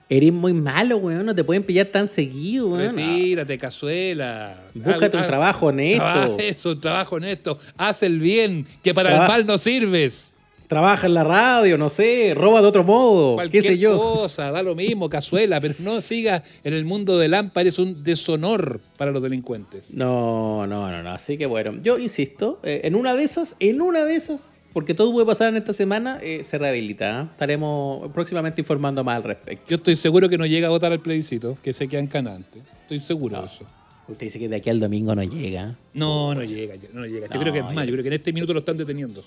[0.08, 2.96] Eres muy malo, weón, no te pueden pillar tan seguido, weón.
[2.96, 4.56] Retírate, Cazuela.
[4.74, 6.36] Búscate un trabajo honesto.
[6.38, 7.58] Eso, un trabajo honesto.
[7.76, 10.28] Haz el bien, que para Traba- el mal no sirves.
[10.68, 13.98] Trabaja en la radio, no sé, roba de otro modo, Cualquier qué sé yo.
[13.98, 18.02] cosa, da lo mismo, Cazuela, pero no sigas en el mundo del AMPA, eres un
[18.02, 19.92] deshonor para los delincuentes.
[19.92, 21.10] No, no, no, no.
[21.12, 24.94] Así que bueno, yo insisto, eh, en una de esas, en una de esas, porque
[24.94, 27.20] todo puede pasar en esta semana, eh, se rehabilita.
[27.20, 27.28] ¿ah?
[27.30, 29.64] Estaremos próximamente informando más al respecto.
[29.68, 32.62] Yo estoy seguro que no llega a votar al plebiscito, que se quedan canantes.
[32.82, 33.64] Estoy seguro de eso.
[34.08, 35.76] Usted dice que de aquí al domingo no llega.
[35.94, 37.26] No, no llega, no llega.
[37.28, 39.22] Yo No, creo que es más, yo creo que en este minuto lo están deteniendo.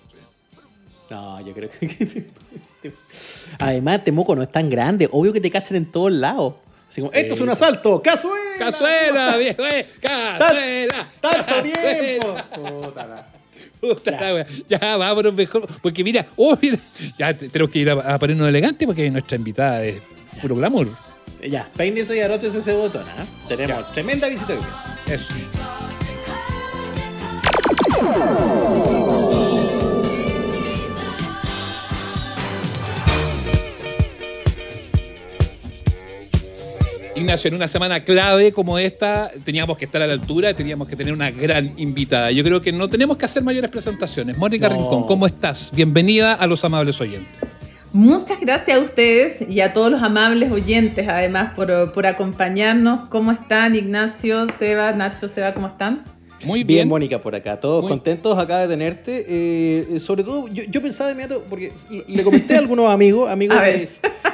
[1.09, 2.25] No, yo creo que.
[3.59, 5.07] Además, Temuco no es tan grande.
[5.11, 6.55] Obvio que te cachan en todos lados.
[6.89, 8.57] Así como, esto es un asalto, ¡Cazuela!
[8.59, 9.65] ¡Cazuela, viejo!
[9.65, 9.87] eh!
[10.01, 11.09] ¡Cazuela!
[11.19, 11.99] ¡Tanto ¡Cazuela!
[11.99, 12.35] tiempo!
[12.91, 13.27] Puta
[13.81, 14.45] Puta la wea.
[14.67, 15.67] Ya, vámonos mejor.
[15.81, 16.77] Porque mira, oh, mira,
[17.17, 20.01] ya te- tenemos que ir a, a ponernos elegantes porque nuestra invitada es
[20.41, 20.89] puro glamour.
[21.47, 23.25] Ya, peínese y aróchese ese botón, ¿ah?
[23.47, 24.55] Tenemos tremenda visita.
[25.07, 25.33] Eso.
[37.15, 40.97] Ignacio, en una semana clave como esta, teníamos que estar a la altura, teníamos que
[40.97, 42.29] tener una gran invitada.
[42.31, 44.37] Yo creo que no tenemos que hacer mayores presentaciones.
[44.37, 44.75] Mónica No.
[44.75, 45.71] Rincón, ¿cómo estás?
[45.73, 47.31] Bienvenida a los amables oyentes.
[47.93, 53.07] Muchas gracias a ustedes y a todos los amables oyentes, además, por, por acompañarnos.
[53.07, 56.03] ¿Cómo están, Ignacio, Seba, Nacho, Seba, cómo están?
[56.43, 56.87] Muy Bien, bien.
[56.89, 57.59] Mónica, por acá.
[57.59, 59.25] Todos Muy- contentos acá de tenerte.
[59.27, 61.71] Eh, eh, sobre todo, yo, yo pensaba de inmediato, porque
[62.07, 63.89] le comenté a algunos amigos, amigos, A que-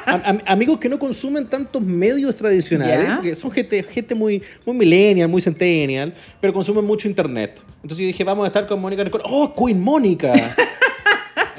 [0.05, 3.15] a- amigos que no consumen tantos medios tradicionales, Ya.
[3.15, 7.61] porque son gente, gente muy, muy millennial, muy centennial, pero consumen mucho internet.
[7.83, 9.21] Entonces yo dije, vamos a estar con Mónica Rincón.
[9.25, 10.33] ¡Oh, Queen Mónica!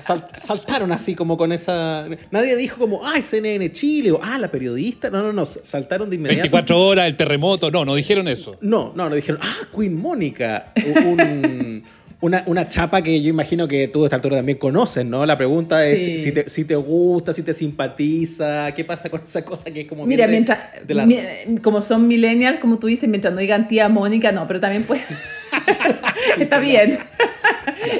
[0.02, 2.06] Sal- saltaron así como con esa...
[2.30, 5.10] Nadie dijo como, ah, CNN Chile, o ah, la periodista.
[5.10, 6.42] No, no, no, saltaron de inmediato.
[6.42, 7.70] 24 horas, el terremoto.
[7.70, 8.56] No, no dijeron eso.
[8.60, 10.72] No, no, no dijeron, ah, Queen Mónica.
[11.04, 11.82] Un-
[12.20, 15.26] una, una chapa que yo imagino que tú a esta altura también conoces, ¿no?
[15.26, 16.18] La pregunta es Sí.
[16.18, 19.88] si, te, si te gusta, si te simpatiza, qué pasa con esa cosa que es
[19.88, 20.06] como...
[20.06, 21.18] Mira, mientras, de la- mi-
[21.62, 25.02] como son millennials, como tú dices, mientras no digan tía Mónica, no, pero también puede...
[26.38, 26.98] Está bien.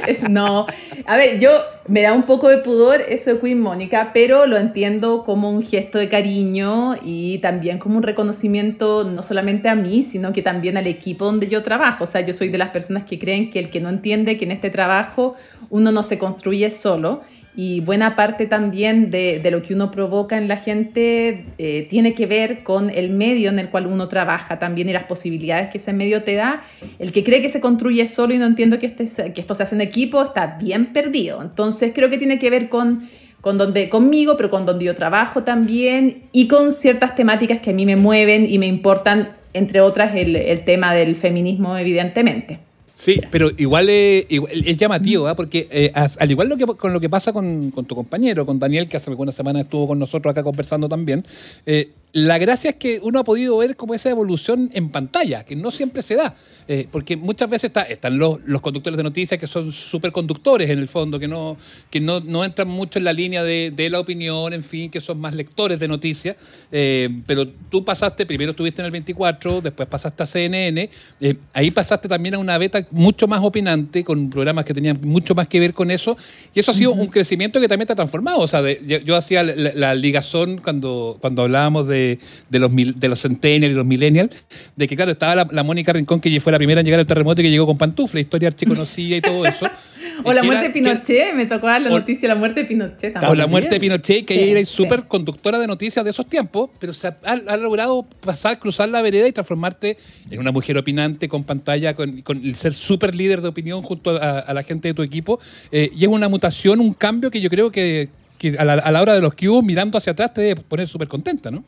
[0.07, 0.67] Es- no,
[1.07, 1.51] a ver, yo
[1.89, 5.63] me da un poco de pudor eso de Queen Mónica, pero lo entiendo como un
[5.63, 10.77] gesto de cariño y también como un reconocimiento no solamente a mí, sino que también
[10.77, 12.05] al equipo donde yo trabajo.
[12.05, 14.45] O sea, yo soy de las personas que creen que el que no entiende que
[14.45, 15.35] en este trabajo
[15.71, 17.23] uno no se construye solo
[17.55, 22.15] y buena parte también de, de lo que uno provoca en la gente eh, tiene
[22.15, 25.77] que ver con el medio en el cual uno trabaja también y las posibilidades que
[25.77, 26.63] ese medio te da.
[26.99, 29.65] El que cree que se construye solo y no entiendo que, este, que esto se
[29.65, 31.43] hace en equipo está bien perdido.
[31.43, 33.07] Entonces creo que tiene que ver con,
[33.43, 37.75] con donde, conmigo, pero con donde yo trabajo también y con ciertas temáticas que a
[37.75, 42.72] mí me mueven y me importan, entre otras el, el tema del feminismo, evidentemente.
[42.95, 45.35] Sí, pero igual es, igual- es llamativo, ¿ah?
[45.35, 48.59] porque eh, al igual lo que, con lo que pasa con, con tu compañero, con
[48.59, 51.25] Daniel, que hace algunas semanas estuvo con nosotros acá conversando también,
[51.67, 55.57] eh, la gracia es que uno ha podido ver como esa evolución en pantalla, que
[55.57, 56.35] no siempre se da,
[56.69, 60.69] eh, porque muchas veces está- están los, los conductores de noticias que son súper conductores
[60.69, 61.57] en el fondo, que no,
[61.91, 65.01] que no, no entran mucho en la línea de, de la opinión, en fin, que
[65.01, 66.37] son más lectores de noticias,
[66.71, 71.71] eh, pero tú pasaste, primero estuviste en el 24, después pasaste a CNN, eh, ahí
[71.71, 75.59] pasaste también a una beta mucho más opinante, con programas que tenían mucho más que
[75.61, 76.15] ver con eso,
[76.55, 78.41] y eso ha sido un crecimiento que también te ha transformado.
[78.41, 82.02] O sea, de- yo, yo hacía la, la- la ligazón cuando, cuando hablábamos de,
[82.49, 84.31] de los, mil- de los centennials y los millennials,
[84.77, 87.07] de que, claro, estaba la, la Mónica Rincón, que fue la primera en llegar al
[87.07, 89.67] terremoto y que llegó con pantufla, historia archiconocida y todo eso.
[90.25, 92.61] O la muerte era- de Pinochet, me tocó dar la o- noticia de la muerte
[92.63, 93.39] de Pinochet o también.
[93.39, 94.67] la muerte de Pinochet, que Sí, ella era sí.
[94.77, 99.01] súper conductora de noticias de esos tiempos, pero se ha, ha logrado pasar, cruzar la
[99.01, 99.97] vereda y transformarte
[100.31, 104.11] en una mujer opinante con pantalla, con, con el ser súper líder de opinión junto
[104.11, 105.41] a, a la gente de tu equipo.
[105.71, 108.93] Eh, y es una mutación, un cambio que yo creo que, que a, la, a
[108.93, 111.65] la hora de los que hubo, mirando hacia atrás, te debe poner súper contenta, ¿no?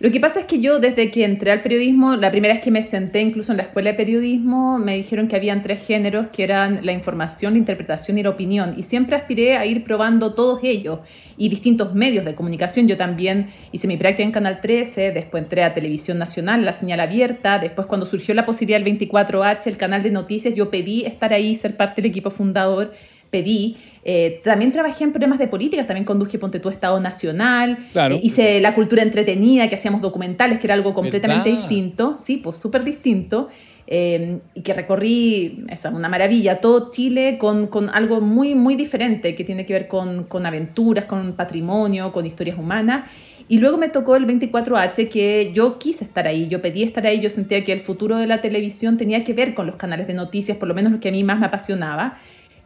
[0.00, 2.70] Lo que pasa es que yo desde que entré al periodismo, la primera vez que
[2.70, 6.44] me senté incluso en la escuela de periodismo, me dijeron que habían tres géneros que
[6.44, 8.74] eran la información, la interpretación y la opinión.
[8.76, 11.00] Y siempre aspiré a ir probando todos ellos
[11.36, 12.88] y distintos medios de comunicación.
[12.88, 17.00] Yo también hice mi práctica en Canal 13, después entré a Televisión Nacional, la señal
[17.00, 21.32] abierta, después cuando surgió la posibilidad del 24H, el canal de noticias, yo pedí estar
[21.32, 22.92] ahí, ser parte del equipo fundador
[23.30, 23.76] pedí.
[24.04, 28.14] Eh, también trabajé en programas de políticas, también conduje Ponte tu Estado Nacional, Claro.
[28.14, 31.68] eh, hice la cultura entretenida, que hacíamos documentales, que era algo completamente ¿Verdad?
[31.68, 33.48] distinto, sí, pues súper distinto,
[33.86, 39.34] eh, y que recorrí, esa una maravilla, todo Chile con, con algo muy, muy diferente,
[39.34, 43.10] que tiene que ver con, con aventuras, con patrimonio, con historias humanas.
[43.50, 47.20] Y luego me tocó el 24H, que yo quise estar ahí, yo pedí estar ahí,
[47.20, 50.12] yo sentía que el futuro de la televisión tenía que ver con los canales de
[50.12, 52.18] noticias, por lo menos lo que a mí más me apasionaba.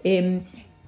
[0.04, 0.40] Eh,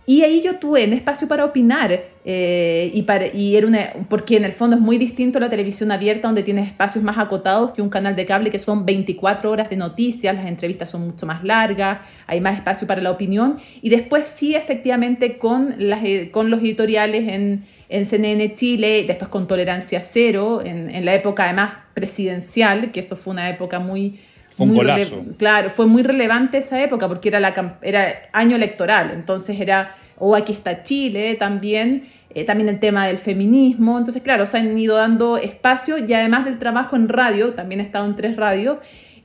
[0.06, 4.36] y ahí yo tuve un espacio para opinar, eh, y, para, y era una, porque
[4.36, 7.80] en el fondo es muy distinto la televisión abierta, donde tienes espacios más acotados que
[7.80, 11.42] un canal de cable que son 24 horas de noticias, las entrevistas son mucho más
[11.42, 16.50] largas, hay más espacio para la opinión, y después sí, efectivamente, con, las, eh, con
[16.50, 21.78] los editoriales en, en CNN Chile, después con Tolerancia Cero, en, en la época además
[21.94, 24.20] presidencial, que eso fue una época muy...
[24.54, 25.24] Fue un golazo.
[25.36, 30.36] Claro, fue muy relevante esa época porque era, la, era año electoral, entonces era, o
[30.36, 34.96] aquí está Chile también, eh, también el tema del feminismo, entonces claro, se han ido
[34.96, 38.78] dando espacio y además del trabajo en radio, también he estado en tres radios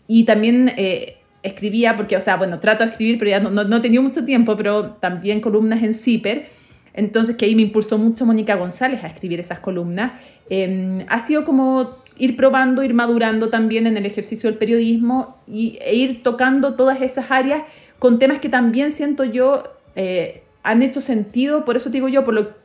[0.08, 3.66] y también eh, escribía, porque, o sea, bueno, trato de escribir, pero ya no, no,
[3.66, 6.50] no tenido mucho tiempo, pero también columnas en CIPER,
[6.94, 10.14] entonces que ahí me impulsó mucho Mónica González a escribir esas columnas.
[10.50, 15.80] Eh, ha sido como ir probando, ir madurando también en el ejercicio del periodismo y,
[15.82, 17.64] e ir tocando todas esas áreas
[17.98, 19.64] con temas que también siento yo
[19.96, 22.24] eh, han hecho sentido, por eso digo yo,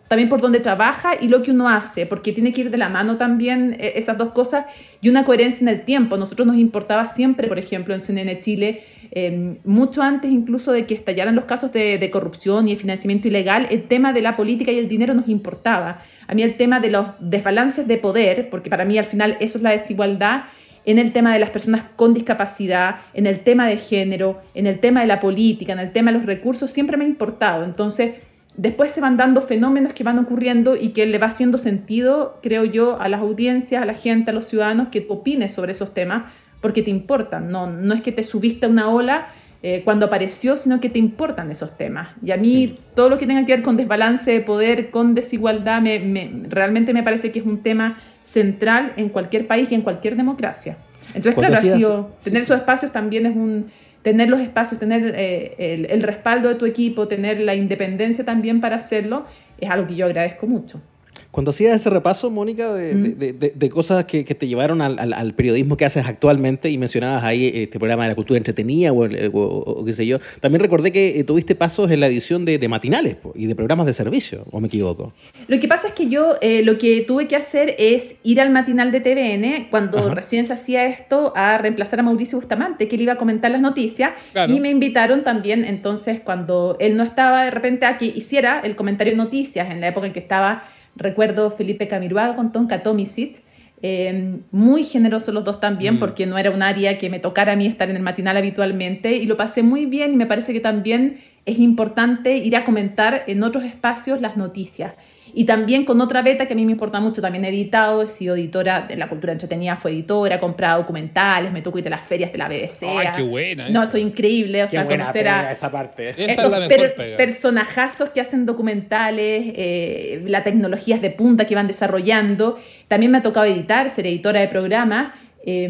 [0.09, 2.89] también por donde trabaja y lo que uno hace, porque tiene que ir de la
[2.89, 4.67] mano también eh, esas dos cosas
[5.01, 6.17] y una coherencia en el tiempo.
[6.17, 10.95] Nosotros nos importaba siempre, por ejemplo, en CNN Chile, em, mucho antes incluso de que
[10.95, 14.79] estallaran los casos de, corrupción y el financiamiento ilegal, el tema de la política y
[14.79, 16.03] el dinero nos importaba.
[16.27, 19.59] A mí el tema de los desbalances de poder, porque para mí al final eso
[19.59, 20.45] es la desigualdad,
[20.87, 24.81] en el tema de las personas con discapacidad, en el tema de género, en el
[24.81, 27.65] tema de la política, en el tema de los recursos, siempre me ha importado.
[27.65, 28.17] Entonces,
[28.57, 32.65] después se van dando fenómenos que van ocurriendo y que le va haciendo sentido, creo
[32.65, 36.31] yo, a las audiencias, a la gente, a los ciudadanos, que opines sobre esos temas,
[36.61, 37.49] porque te importan.
[37.49, 39.29] No, no es que te subiste a una ola
[39.67, 42.11] eh, cuando apareció, sino que te importan esos temas.
[42.23, 45.81] Y a mí todo lo que tenga que ver con desbalance de poder, con desigualdad,
[45.81, 50.17] me, realmente me parece que es un tema central en cualquier país y en cualquier
[50.17, 50.77] democracia.
[51.15, 53.69] Entonces, claro, ha sido, tener esos espacios también es un,
[54.03, 58.61] tener los espacios, tener eh, el, el, respaldo de tu equipo, tener la independencia también
[58.61, 59.25] para hacerlo,
[59.59, 60.83] es algo que yo agradezco mucho.
[61.31, 64.99] Cuando hacías ese repaso, Mónica, de, de, de, de, cosas que, que te llevaron al,
[64.99, 68.93] al, al, periodismo que haces actualmente y mencionabas ahí este programa de la cultura entretenida
[68.93, 72.45] o, o, o qué sé yo, también recordé que eh, tuviste pasos en la edición
[72.45, 75.13] de, matinales y de programas de servicio, ¿o me equivoco?
[75.49, 78.51] Lo que pasa es que yo eh, lo que tuve que hacer es ir al
[78.51, 80.15] matinal de TVN cuando Ajá.
[80.15, 83.61] recién se hacía esto a reemplazar a Mauricio Bustamante, que él iba a comentar las
[83.61, 84.53] noticias claro.
[84.53, 88.77] y me invitaron también entonces cuando él no estaba de repente a que hiciera el
[88.77, 90.65] comentario de noticias en la época en que estaba
[90.97, 93.43] Recuerdo Felipe Camiruaga con Tonka Tomisic,
[93.83, 95.99] eh, muy generosos los dos también, mm.
[95.99, 99.17] porque no era un área que me tocara a mí estar en el matinal habitualmente,
[99.17, 103.25] y lo pasé muy bien y me parece que también es importante ir a comentar
[103.27, 104.95] en otros espacios las noticias.
[105.37, 108.09] Y también con otra beta que a mí me importa mucho, también he editado, he
[108.09, 111.91] sido editora de la cultura entretenida, fue editora, he comprado documentales, me tocó ir a
[111.91, 112.85] las ferias de la BBC.
[112.85, 113.69] ¡Ay, qué buena!
[113.69, 116.11] No, soy increíble, o qué sea, conocer a esa parte.
[116.11, 117.17] Esa estos es la per pega.
[117.17, 122.57] personajazos que hacen documentales, eh, las tecnologías de punta que van desarrollando.
[122.87, 125.15] También me ha tocado editar, ser editora de programas.
[125.45, 125.65] Eh,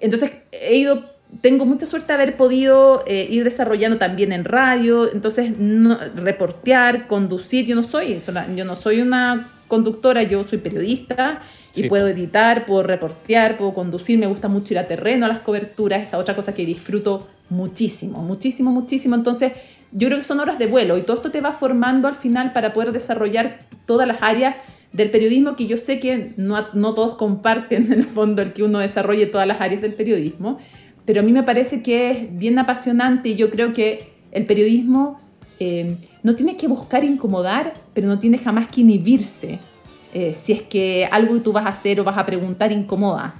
[0.00, 5.10] entonces he ido tengo mucha suerte de haber podido eh, ir desarrollando también en radio,
[5.10, 8.18] entonces no, reportear, conducir, yo no soy
[8.54, 11.40] yo no soy una conductora, yo soy periodista
[11.74, 15.28] y sí, puedo editar, puedo reportear, puedo conducir, me gusta mucho ir a terreno a
[15.28, 19.52] las coberturas, esa otra cosa que disfruto muchísimo, muchísimo, muchísimo, entonces
[19.92, 22.52] yo creo que son horas de vuelo y todo esto te va formando al final
[22.52, 24.56] para poder desarrollar todas las áreas
[24.92, 28.62] del periodismo que yo sé que no, no todos comparten en el fondo el que
[28.62, 30.58] uno desarrolle todas las áreas del periodismo,
[31.04, 35.18] pero a mí me parece que es bien apasionante y yo creo que el periodismo
[35.58, 39.58] eh, no tiene que buscar incomodar, pero no tiene jamás que inhibirse.
[40.14, 43.34] Eh, si es que algo que tú vas a hacer o vas a preguntar incomoda.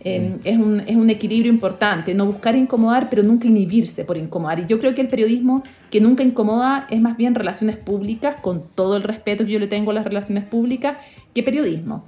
[0.00, 0.40] Eh, mm.
[0.44, 4.60] es, un, es un equilibrio importante, no buscar incomodar, pero nunca inhibirse por incomodar.
[4.60, 8.64] Y yo creo que el periodismo que nunca incomoda es más bien relaciones públicas, con
[8.74, 10.98] todo el respeto que yo le tengo a las relaciones públicas,
[11.34, 12.04] que periodismo.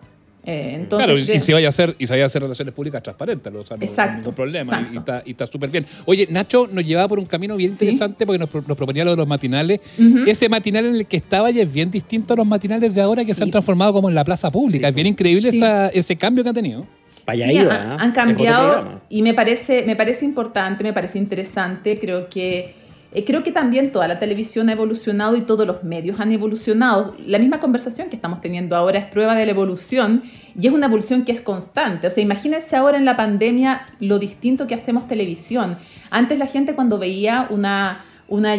[0.51, 2.73] Eh, entonces, claro, y, y, si vaya a hacer, y si vaya a hacer relaciones
[2.73, 5.23] públicas transparentes, o sea, no, exacto, no hay ningún problema exacto.
[5.27, 5.85] y, está súper bien.
[6.07, 7.85] Oye, Nacho nos llevaba por un camino bien ¿Sí?
[7.85, 9.81] interesante porque nos, nos, proponía lo de los matinales.
[9.99, 10.27] Uh -huh.
[10.27, 13.27] Ese matinal en el que estaba ya es bien distinto a los matinales de ahora
[13.27, 13.35] que sí.
[13.35, 14.87] se han transformado como en la plaza pública.
[14.87, 14.89] Sí.
[14.89, 16.87] Es bien increíble esa, ese cambio que han tenido.
[17.27, 17.97] Vaya sí, iba, han, ¿eh?
[17.99, 21.99] han cambiado y me parece, me parece importante, me parece interesante.
[21.99, 22.75] Creo que
[23.11, 27.15] eh, creo que también toda la televisión ha evolucionado y todos los medios han evolucionado.
[27.25, 30.23] La misma conversación que estamos teniendo ahora es prueba de la evolución
[30.61, 32.07] y es una evolución que es constante.
[32.07, 35.79] O sea, imagínense ahora en la pandemia lo distinto que hacemos televisión.
[36.11, 38.55] Antes la gente cuando veía una, una,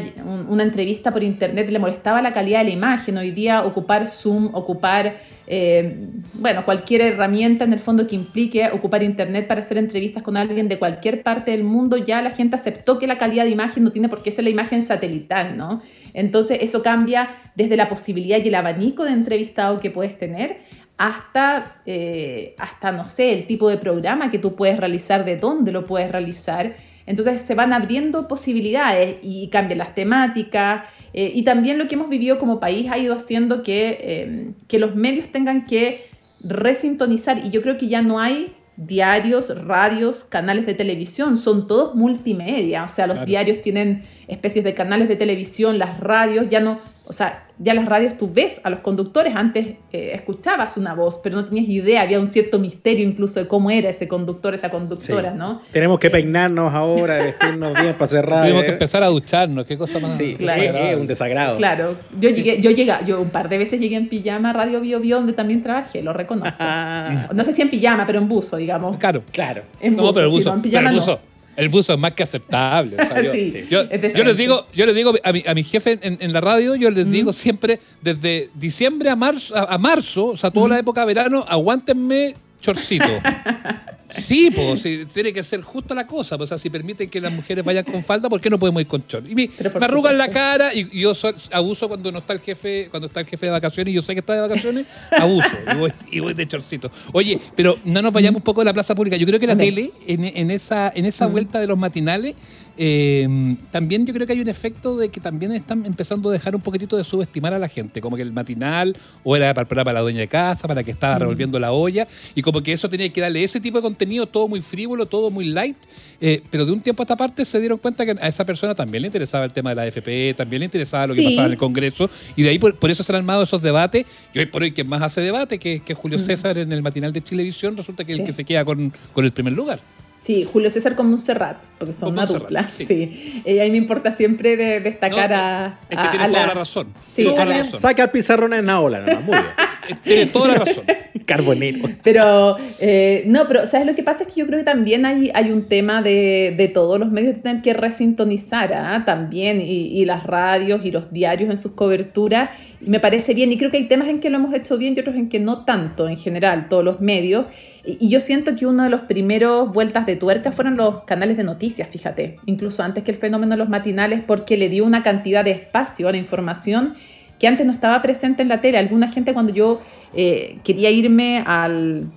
[0.48, 3.20] una entrevista por internet le molestaba la calidad de la imagen.
[3.20, 5.18] Hoy día ocupar Zoom, ocupar
[5.52, 10.38] eh, bueno, cualquier herramienta en el fondo que implique ocupar Internet para hacer entrevistas con
[10.38, 13.84] alguien de cualquier parte del mundo, ya la gente aceptó que la calidad de imagen
[13.84, 15.82] no tiene por qué ser la imagen satelital, ¿no?
[16.14, 20.58] Entonces eso cambia desde la posibilidad y el abanico de entrevistado que puedes tener
[21.00, 25.72] hasta, eh, hasta, no sé, el tipo de programa que tú puedes realizar, de dónde
[25.72, 26.76] lo puedes realizar.
[27.08, 32.10] Entonces se van abriendo posibilidades y cambian las temáticas, eh, y también lo que hemos
[32.10, 36.06] vivido como país ha ido haciendo que, eh, que los medios tengan que
[36.42, 37.46] resintonizar.
[37.46, 42.86] Y yo creo que ya no hay diarios, radios, canales de televisión, son todos multimedia,
[42.86, 43.28] o sea, los claro.
[43.28, 47.86] diarios tienen especies de canales de televisión, las radios ya no, o sea, ya las
[47.86, 52.02] radios tú ves a los conductores, antes eh, escuchabas una voz, pero no tenías idea,
[52.02, 55.38] había un cierto misterio incluso de cómo era ese conductor, esa conductora, Sí.
[55.38, 55.62] ¿no?
[55.72, 58.42] Tenemos que Eh, peinarnos ahora, vestirnos bien para cerrar.
[58.44, 60.16] Tuvimos que empezar a ducharnos, qué cosa más.
[60.16, 60.62] Sí, Claro.
[60.64, 61.58] es- un desagrado.
[61.58, 64.80] Claro, yo llegué, yo llegué, yo un par de veces llegué en pijama a Radio
[64.82, 66.56] Bio Bio, donde también trabajé, lo reconozco.
[66.60, 68.98] Ah, No sé si en pijama, pero en buzo, digamos.
[68.98, 69.22] Claro.
[69.32, 69.64] claro.
[69.82, 71.20] En No, buzo, sí, buzo, no, en pero el no.
[71.60, 72.96] El buzo es más que aceptable.
[72.96, 74.24] o sea, yo, Sí, yo- es yo decente.
[74.24, 76.90] les digo, yo les digo a mi, a mi jefe en, en la radio, yo
[76.90, 81.02] les digo siempre, desde diciembre a marzo, a, a marzo, o sea, toda la época
[81.02, 83.06] de verano, aguántenme chorcito.
[84.10, 86.38] Sí, pues sí, tiene que ser justo la cosa.
[86.38, 88.82] pues, o sea, si permiten que las mujeres vayan con falda, ¿por qué no podemos
[88.82, 89.24] ir con chor?
[89.30, 92.40] Y me, me arrugan la cara y, y yo so- abuso cuando no está el
[92.40, 95.50] jefe, cuando está el jefe de vacaciones y yo sé que está de vacaciones, abuso
[95.72, 96.90] y voy, y voy de chorcito.
[97.14, 99.16] Oye, pero no nos vayamos un poco de la plaza pública.
[99.16, 102.36] Yo creo que la tele, en, en esa, en esa vuelta de los matinales,
[102.82, 103.28] eh,
[103.72, 106.62] también yo creo que hay un efecto de que también están empezando a dejar un
[106.62, 110.00] poquitito de subestimar a la gente, como que el matinal o era para, para la
[110.00, 113.20] dueña de casa, para que estaba revolviendo la olla, y como que eso tenía que
[113.20, 115.76] darle ese tipo de contenido, todo muy frívolo, todo muy light,
[116.22, 118.74] eh, pero de un tiempo a esta parte se dieron cuenta que a esa persona
[118.74, 121.52] también le interesaba el tema de la AFP, también le interesaba lo que pasaba en
[121.52, 124.46] el Congreso, y de ahí por, por eso se han armado esos debates, y hoy
[124.46, 128.06] por hoy quien más hace debate, que, Julio César en el matinal de Chilevisión, resulta
[128.06, 129.82] que es el que se queda con, con el primer lugar.
[130.20, 132.70] Sí, Julio César con Montserrat, porque son una dupla.
[132.70, 132.84] sí.
[132.86, 133.42] Sí.
[133.46, 136.48] Eh, ahí me importa siempre de destacar No, a, es que a- tiene a toda
[136.48, 136.94] la razón.
[137.04, 137.80] Sí, a la la- razón.
[137.80, 139.24] Saca el pizarrón en la ola, nomás.
[139.24, 139.46] Muy bien.
[139.90, 140.84] Eh, Tiene toda la razón.
[141.26, 141.80] Carbonero.
[142.04, 144.24] Pero, eh, no, pero, ¿sabes lo que pasa?
[144.24, 147.36] Es que yo creo que también hay, hay un tema de, de todos los medios
[147.36, 149.04] de tener que resintonizar ¿ah?
[149.06, 152.50] también, y, y las radios y los diarios en sus coberturas.
[152.82, 155.00] Me parece bien, y creo que hay temas en que lo hemos hecho bien y
[155.02, 157.46] otros en que no tanto, en general, todos los medios.
[157.86, 161.44] Y, yo siento que uno de los primeros vueltas de tuerca fueron los canales de
[161.44, 165.44] noticias, fíjate, incluso antes que el fenómeno de los matinales, porque le dio una cantidad
[165.44, 166.94] de espacio a la información
[167.38, 168.78] que antes no estaba presente en la tele.
[168.78, 169.82] Alguna gente cuando yo
[170.14, 172.12] eh, quería irme al,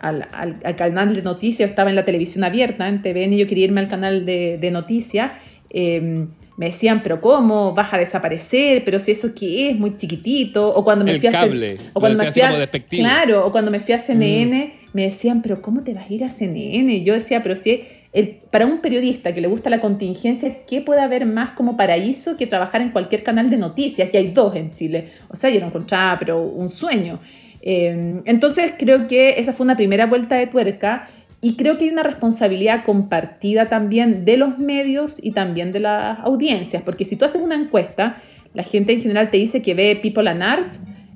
[0.00, 3.46] al, al- al canal de noticias, estaba en la televisión abierta, en TVN, y yo
[3.46, 5.32] quería irme al canal de, de noticias,
[5.70, 7.74] eh, me decían, pero ¿cómo?
[7.74, 8.82] ¿Vas a desaparecer?
[8.84, 9.78] ¿Pero si eso qué es?
[9.78, 10.74] Muy chiquitito.
[10.74, 11.44] O cuando me El fui a...
[11.92, 15.60] O cuando me fui a claro, o cuando me fui a CNN, me decían, pero
[15.60, 16.94] ¿cómo te vas a ir a CNN?
[16.94, 20.80] Y yo decía, pero si el, para un periodista que le gusta la contingencia, ¿qué
[20.80, 24.08] puede haber más como paraíso que trabajar en cualquier canal de noticias?
[24.14, 25.10] Y hay dos en Chile.
[25.28, 27.20] O sea, yo no encontraba, pero un sueño.
[27.60, 31.10] Eh, entonces creo que esa fue una primera vuelta de tuerca
[31.40, 36.18] y creo que hay una responsabilidad compartida también de los medios y también de las
[36.20, 38.20] audiencias, porque si tú haces una encuesta,
[38.54, 40.74] la gente en general te dice que ve People and Art,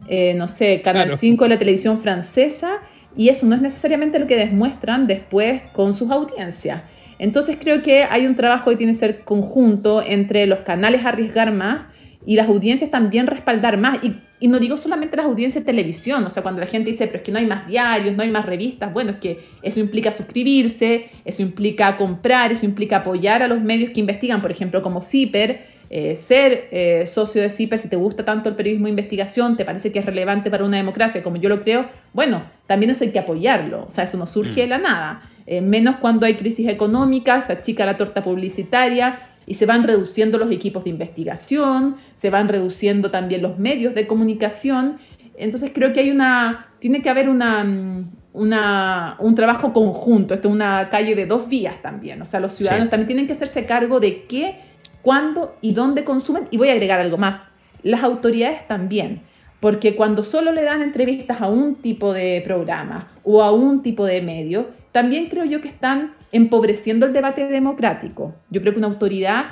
[0.09, 1.19] eh, no sé, Canal Claro.
[1.19, 2.81] 5 de la televisión francesa,
[3.17, 6.83] y eso no es necesariamente lo que demuestran después con sus audiencias.
[7.19, 11.53] Entonces creo que hay un trabajo que tiene que ser conjunto entre los canales arriesgar
[11.53, 11.83] más
[12.25, 13.99] y las audiencias también respaldar más.
[14.03, 17.07] Y, y no digo solamente las audiencias de televisión, o sea, cuando la gente dice,
[17.07, 19.79] pero es que no hay más diarios, no hay más revistas, bueno, es que eso
[19.81, 24.81] implica suscribirse, eso implica comprar, eso implica apoyar a los medios que investigan, por ejemplo,
[24.81, 28.91] como CIPER, eh, ser eh, socio de CIPER, si te gusta tanto el periodismo de
[28.91, 32.91] investigación, te parece que es relevante para una democracia, como yo lo creo, bueno, también
[32.91, 36.27] eso hay que apoyarlo, o sea, eso no surge de la nada, Eh, menos cuando
[36.27, 39.19] hay crisis económica, se achica la torta publicitaria
[39.51, 44.07] y se van reduciendo los equipos de investigación, se van reduciendo también los medios de
[44.07, 44.99] comunicación,
[45.37, 47.65] entonces creo que hay una, tiene que haber una...
[47.65, 52.39] mm, una, un trabajo conjunto, esto es una calle de dos vías también, o sea,
[52.39, 52.91] los ciudadanos Sí.
[52.91, 54.61] también tienen que hacerse cargo de qué,
[55.03, 56.47] cuándo y dónde consumen.
[56.53, 57.43] Y voy a agregar algo más,
[57.83, 59.23] las autoridades también,
[59.59, 64.07] porque cuando solo le dan entrevistas a un tipo de programa o a un tipo
[64.07, 68.35] de medio, también creo yo que están empobreciendo el debate democrático.
[68.51, 69.47] Yo creo que una autoridad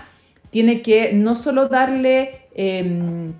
[0.51, 3.31] tiene que no solo darle, eh,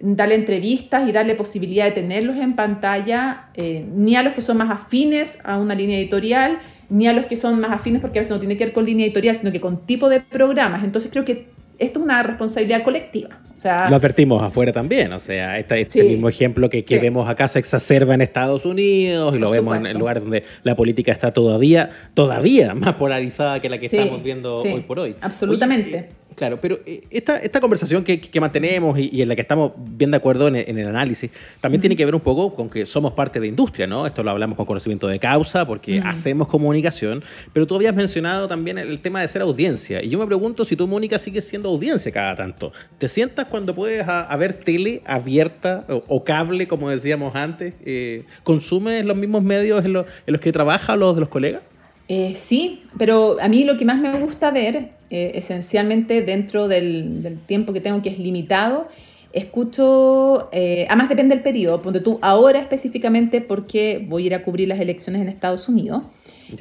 [0.00, 4.58] darle entrevistas y darle posibilidad de tenerlos en pantalla, eh, ni a los que son
[4.58, 8.22] más afines a una línea editorial, ni a los que son más afines porque a
[8.22, 10.84] veces no tiene que ver con línea editorial, sino que con tipo de programas.
[10.84, 11.48] Entonces creo que
[11.80, 13.30] esto es una responsabilidad colectiva.
[13.50, 16.08] O sea, Lo advertimos afuera también, o sea, este, este Sí.
[16.08, 17.00] mismo ejemplo que, que Sí.
[17.00, 19.88] vemos acá se exacerba en Estados Unidos y lo Por vemos en, supuesto.
[19.88, 24.22] en lugares donde la política está todavía, todavía más polarizada que la que Sí, estamos
[24.22, 25.16] viendo hoy por hoy.
[25.20, 25.96] absolutamente.
[25.96, 29.42] Oye, claro, pero eh, esta, esta conversación que, que mantenemos y, y en la que
[29.42, 32.54] estamos bien de acuerdo en, el- en el análisis, también tiene que ver un poco
[32.54, 34.06] con que somos parte de industria, ¿no?
[34.06, 38.78] Esto lo hablamos con conocimiento de causa porque hacemos comunicación, pero tú habías mencionado también
[38.78, 40.02] el, tema de ser audiencia.
[40.02, 42.72] Y yo me pregunto si tú, Mónica, sigues siendo audiencia cada tanto.
[42.98, 47.74] ¿Te sientas cuando puedes a, a ver tele abierta o, o cable, como decíamos antes?
[47.84, 51.62] Eh, ¿Consumes los mismos medios en, los- en los que trabajas los de los colegas?
[52.08, 57.22] Eh, sí, pero a mí lo que más me gusta ver, eh, esencialmente dentro del,
[57.22, 58.88] del tiempo que tengo que es limitado,
[59.32, 64.42] Escucho, eh, además depende del periodo, ponte tú ahora específicamente porque voy a ir a
[64.42, 66.02] cubrir las elecciones en Estados Unidos.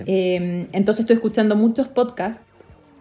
[0.05, 2.45] Eh, entonces estoy escuchando muchos podcasts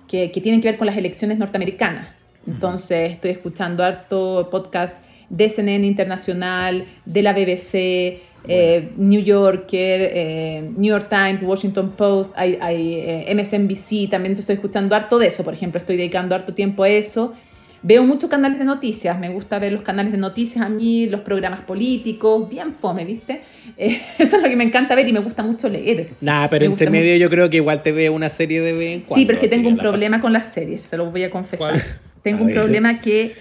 [0.07, 2.09] que, que tienen que ver con las elecciones norteamericanas.
[2.47, 10.71] Entonces estoy escuchando harto podcast de CNN Internacional, de la BBC, eh, New Yorker, eh,
[10.77, 15.45] New York Times, Washington Post, hay, hay, eh, MSNBC, también estoy escuchando harto de eso,
[15.45, 17.35] por ejemplo, estoy dedicando harto tiempo a eso.
[17.81, 21.21] Veo muchos canales de noticias, me gusta ver los canales de noticias a mí, los
[21.21, 23.43] programas políticos, bien fome, ¿viste?
[23.81, 26.11] Eh, eso es lo que me encanta ver y me gusta mucho leer.
[26.21, 28.97] Nah, pero Me entre medio yo creo que igual te veo una serie de vez
[28.97, 31.31] en Sí, pero es que tengo un problema con las series, se los voy a
[31.31, 31.75] confesar.
[31.75, 31.83] ¿Cuál?
[32.25, 32.57] Tengo A un ver.
[32.57, 33.35] problema que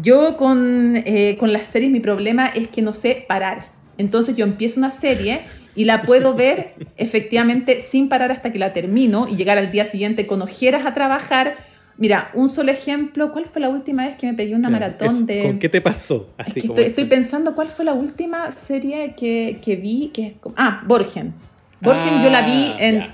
[0.00, 3.75] yo con, eh, con las series, mi problema es que no sé parar.
[3.98, 5.40] Entonces yo empiezo una serie
[5.74, 9.84] y la puedo ver efectivamente sin parar hasta que la termino y llegar al día
[9.84, 11.56] siguiente con ojeras a trabajar.
[11.98, 15.26] Mira, un solo ejemplo, ¿cuál fue la última vez que me pegué una Claro, maratón
[15.26, 15.42] de...
[15.42, 16.28] ¿Con qué te pasó?
[16.38, 20.26] Es Así que como estoy, pensando cuál fue la última serie que, que vi, que
[20.26, 21.32] es Ah, Borgen.
[21.80, 23.06] Borgen yo la vi Ah, en...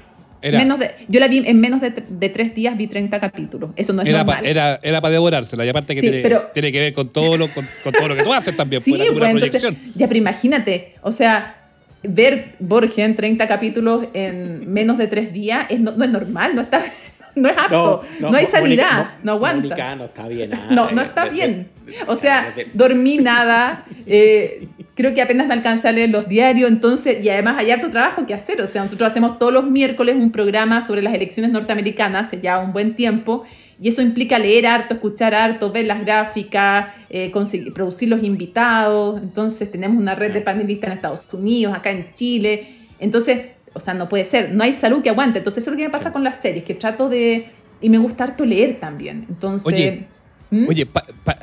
[0.43, 3.71] Era, Menos de, yo la vi en menos de, de tres días, vi 30 capítulos.
[3.77, 4.51] Eso no es era, pa- normal.
[4.51, 5.65] era, era para devorársela.
[5.65, 8.09] Y aparte que Sí, tiene, pero- tiene que ver con todo, lo, con, con todo
[8.09, 8.83] lo que tú haces también.
[8.83, 9.63] Sí, pues, entonces,
[9.95, 11.59] ya, pero imagínate, o sea,
[12.03, 16.63] ver Borgen 30 capítulos en menos de tres días es, no, no es normal, no
[16.63, 16.83] está,
[17.35, 19.97] no es apto, no, hay sanidad, no, aguanta.
[19.97, 20.55] No está bien.
[20.55, 21.71] ah, No, no está bien.
[22.07, 27.25] O sea, dormí nada, eh, creo que apenas me alcancé a leer los diarios, entonces,
[27.25, 28.61] y además hay harto trabajo que hacer.
[28.61, 32.59] O sea, nosotros hacemos todos los miércoles un programa sobre las elecciones norteamericanas, hace ya
[32.59, 33.45] un buen tiempo,
[33.81, 39.21] y eso implica leer harto, escuchar harto, ver las gráficas, eh, conseguir, producir los invitados.
[39.21, 42.77] Entonces, tenemos una red de panelistas en Estados Unidos, acá en Chile.
[43.01, 43.41] Entonces,
[43.75, 45.39] o sea, no puede ser, no hay salud que aguante.
[45.39, 47.51] Entonces, eso es lo que me pasa con las series, que trato de.
[47.81, 49.27] Y me gusta harto leer también.
[49.29, 49.67] Entonces.
[49.67, 50.07] Oye,
[50.51, 50.69] ¿Mm?
[50.69, 51.39] Oye, pa- pa-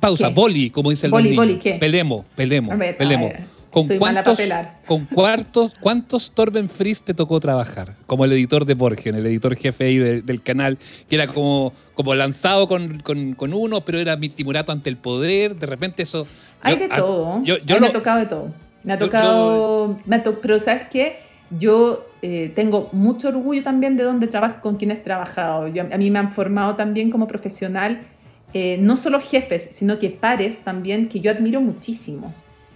[0.00, 0.34] pausa, ¿Qué?
[0.34, 1.46] boli, como dicen Boli, los niños.
[1.46, 1.74] boli, ¿qué?
[1.78, 3.30] Pelemos, pelemos, A ver, pelemos.
[3.70, 4.36] ¿Con cuántos.
[4.86, 7.94] ¿Con cuántos, cuántos Torben Fries te tocó trabajar?
[8.06, 10.76] Como el editor de Borgen, el editor jefe ahí de- del canal,
[11.08, 14.96] que era como, como lanzado con, con- con uno, pero era mi timurato ante el
[14.96, 15.54] poder.
[15.54, 16.26] De repente eso.
[16.60, 17.42] Hay yo- de todo.
[17.44, 18.52] Yo, yo Ay, lo- me ha tocado de todo.
[18.82, 19.98] Me ha yo- tocado.
[20.06, 21.20] me ha to- pero ¿sabes qué?
[21.50, 25.68] Yo eh, tengo mucho orgullo también de donde trabajo, con quienes he trabajado.
[25.68, 28.02] Yo- a mí me han formado también como profesional,
[28.54, 32.34] eh, no solo jefes, sino que pares también que yo admiro muchísimo.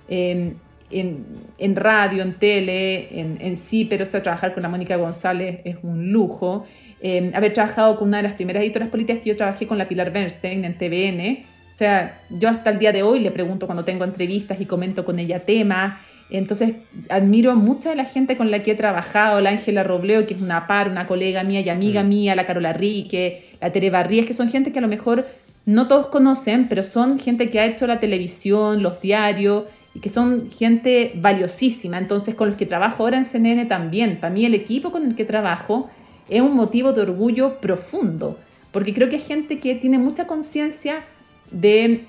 [0.08, 0.54] Eh,
[0.90, 5.76] en, radio, en tele, en, sí, pero o sea, trabajar con la Mónica González es
[5.82, 6.64] un lujo.
[7.00, 9.88] Eh, haber trabajado con una de las primeras editoras políticas que yo trabajé con la
[9.88, 11.44] Pilar Bernstein en TVN.
[11.70, 15.04] O sea, yo hasta el día de hoy le pregunto cuando tengo entrevistas y comento
[15.04, 15.94] con ella temas.
[16.30, 16.76] Entonces,
[17.10, 20.34] admiro a mucha de la gente con la que he trabajado, la Ángela Robleo, que
[20.34, 24.26] es una par, una colega mía y amiga mía, la Carola Rique, la Tere Barríes,
[24.26, 25.26] que son gente que a lo mejor
[25.66, 29.64] no todos conocen, pero son gente que ha hecho la televisión, los diarios,
[29.94, 31.98] y que son gente valiosísima.
[31.98, 35.14] Entonces, con los que trabajo ahora en CNN también, para mí el equipo con el
[35.14, 35.88] que trabajo
[36.28, 38.38] es un motivo de orgullo profundo,
[38.72, 41.04] porque creo que es gente que tiene mucha conciencia
[41.50, 42.04] de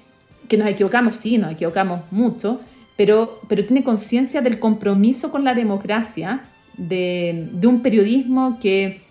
[0.47, 2.59] que nos equivocamos, sí, nos equivocamos mucho,
[2.97, 6.43] pero, pero tiene conciencia del compromiso con la democracia,
[6.77, 9.01] de, de un periodismo que,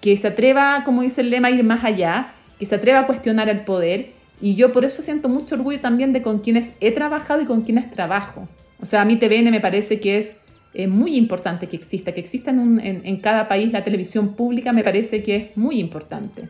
[0.00, 3.06] que se atreva, como dice el lema, a ir más allá, que se atreva a
[3.06, 4.12] cuestionar el poder.
[4.40, 7.62] Y yo por eso siento mucho orgullo también de con quienes he trabajado y con
[7.62, 8.48] quienes trabajo.
[8.80, 10.38] O sea, a mí TVN me parece que es
[10.74, 14.34] eh, muy importante que exista, que exista en, un- en- en cada país la televisión
[14.34, 16.48] pública me parece que es muy importante.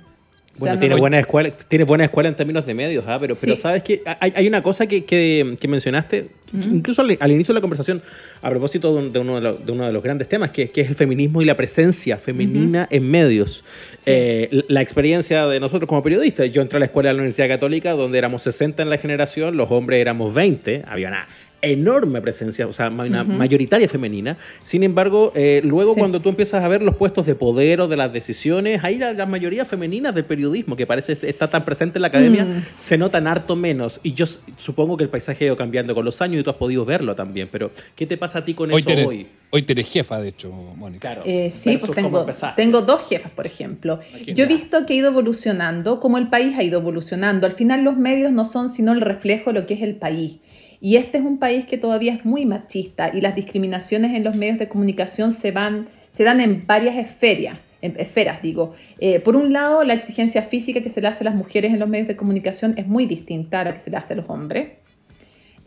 [0.55, 3.18] O sea, Bueno, no- tiene, buena escuela, tiene buena escuela en términos de medios, ¿ah?
[3.20, 3.61] pero, pero Sí.
[3.62, 7.52] sabes que hay, hay una cosa que, que- que mencionaste, que incluso al, al inicio
[7.52, 8.00] de la conversación,
[8.40, 10.70] a propósito de, un- de uno, de, lo- de uno de los grandes temas, que,
[10.70, 13.64] que es el feminismo y la presencia femenina en medios.
[13.98, 14.05] Sí.
[14.12, 17.18] Eh, la- la experiencia de nosotros como periodistas, yo entré a la escuela de la
[17.22, 21.26] Universidad Católica, donde éramos 60 en la generación, los hombres éramos 20, había una
[21.64, 24.36] enorme presencia, o sea, una mayoritaria femenina.
[24.62, 26.00] Sin embargo, eh, luego Sí.
[26.00, 29.12] cuando tú empiezas a ver los puestos de poder o de las decisiones, ahí la,
[29.12, 32.62] la mayoría femenina del periodismo, que parece est- está tan presente en la academia, Mm.
[32.76, 34.00] se notan harto menos.
[34.02, 36.56] Y yo supongo que el paisaje ha ido cambiando con los años y tú has
[36.56, 37.48] podido verlo también.
[37.50, 39.26] Pero, ¿qué te pasa a ti con hoy, eso tenés, hoy?
[39.50, 41.00] hoy tenés jefa, de hecho, Mónica.
[41.14, 41.22] Claro.
[41.24, 44.00] Eh, sí, pues tengo, tengo dos jefas, por ejemplo.
[44.34, 47.46] Yo he visto que ha ido evolucionando, como el país ha ido evolucionando.
[47.46, 50.38] Al final los medios no son sino el reflejo de lo que es el país.
[50.85, 54.37] Y este es un país que todavía es muy machista y las discriminaciones en los
[54.37, 57.59] medios de comunicación se, van, se dan en varias esferas.
[57.80, 58.74] Esferas, digo.
[58.99, 61.78] Eh, por un lado, la exigencia física que se le hace a las mujeres en
[61.78, 64.28] los medios de comunicación es muy distinta a la que se le hace a los
[64.28, 64.72] hombres.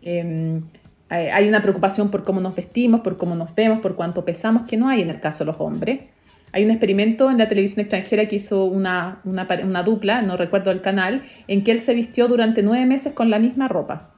[0.04, 0.62] Eh,
[1.10, 4.78] hay una preocupación por cómo nos vestimos, por cómo nos vemos, por cuánto pesamos, que
[4.78, 6.02] no hay en el caso de los hombres.
[6.52, 10.82] Hay un experimento en la televisión extranjera que hizo una, una dupla, no recuerdo el
[10.82, 14.14] canal, en que él se vistió durante nueve meses con la misma ropa.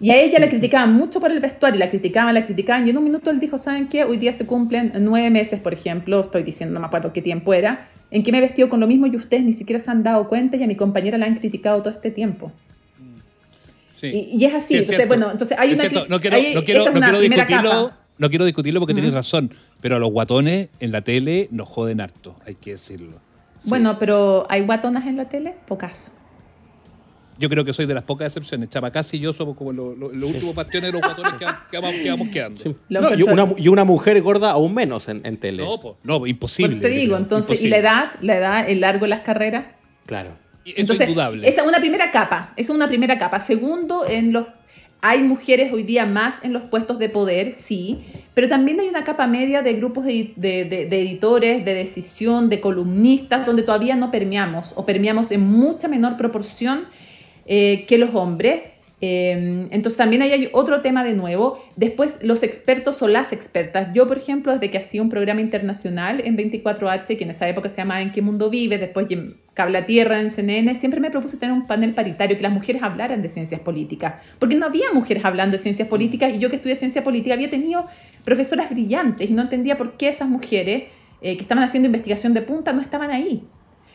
[0.00, 2.98] Y a ella la criticaban mucho por el vestuario, la criticaban, la criticaban, y en
[2.98, 4.04] un minuto él dijo, ¿saben qué?
[4.04, 7.54] Hoy día se cumplen nueve meses, por ejemplo, estoy diciendo, no me acuerdo qué tiempo
[7.54, 10.02] era, en que me he vestido con lo mismo y ustedes ni siquiera se han
[10.02, 12.52] dado cuenta y a mi compañera la han criticado todo este tiempo.
[13.90, 14.08] Sí.
[14.32, 15.88] Y, y es así, Sí, es entonces, bueno, entonces hay Es una...
[15.88, 16.06] cierto.
[16.08, 17.70] No quiero, hay- no quiero, no quiero discutirlo.
[17.70, 17.98] capa.
[18.16, 19.00] No quiero discutirlo porque Ujú.
[19.00, 23.18] tienes razón, pero a los guatones en la tele nos joden harto, hay que decirlo.
[23.62, 23.70] Sí.
[23.70, 25.54] Bueno, pero ¿hay guatonas en la tele?
[25.66, 26.12] Pocas.
[27.38, 28.68] Yo creo que soy de las pocas excepciones.
[28.68, 31.78] Chapacás y yo somos como los, los- los últimos bastiones de los guatones que, que
[31.78, 32.60] vamos, que vamos quedando.
[32.60, 32.76] Sí.
[32.88, 35.64] No, y, una, y una mujer gorda aún menos en, en tele.
[35.64, 36.72] No, po, no, Por imposible.
[36.74, 37.70] eso te digo, entonces, ¿y imposible.
[37.70, 38.12] la edad?
[38.20, 39.66] ¿La edad, el largo de las carreras?
[40.06, 40.30] Claro.
[40.64, 41.48] Y Eso Entonces, es indudable.
[41.48, 43.40] Esa es una primera capa, esa es una primera capa.
[43.40, 44.46] Segundo, en los
[45.06, 49.04] hay mujeres hoy día más en los puestos de poder, sí, pero también hay una
[49.04, 53.96] capa media de grupos de, de- de- de editores, de decisión, de columnistas, donde todavía
[53.96, 56.84] no permeamos o permeamos en mucha menor proporción
[57.46, 58.62] eh, que los hombres.
[59.00, 61.62] Eh, entonces también ahí hay otro tema de nuevo.
[61.76, 63.88] Después los expertos o las expertas.
[63.92, 67.68] Yo, por ejemplo, desde que hacía un programa internacional en 24H, que en esa época
[67.68, 71.10] se llamaba En qué mundo vive, después en Cable a Tierra, en CNN, siempre me
[71.10, 74.14] propuse tener un panel paritario, que las mujeres hablaran de ciencias políticas.
[74.38, 77.50] Porque no había mujeres hablando de ciencias políticas y yo que estudié ciencia política había
[77.50, 77.86] tenido
[78.24, 80.84] profesoras brillantes y no entendía por qué esas mujeres
[81.20, 83.44] eh, que estaban haciendo investigación de punta no estaban ahí.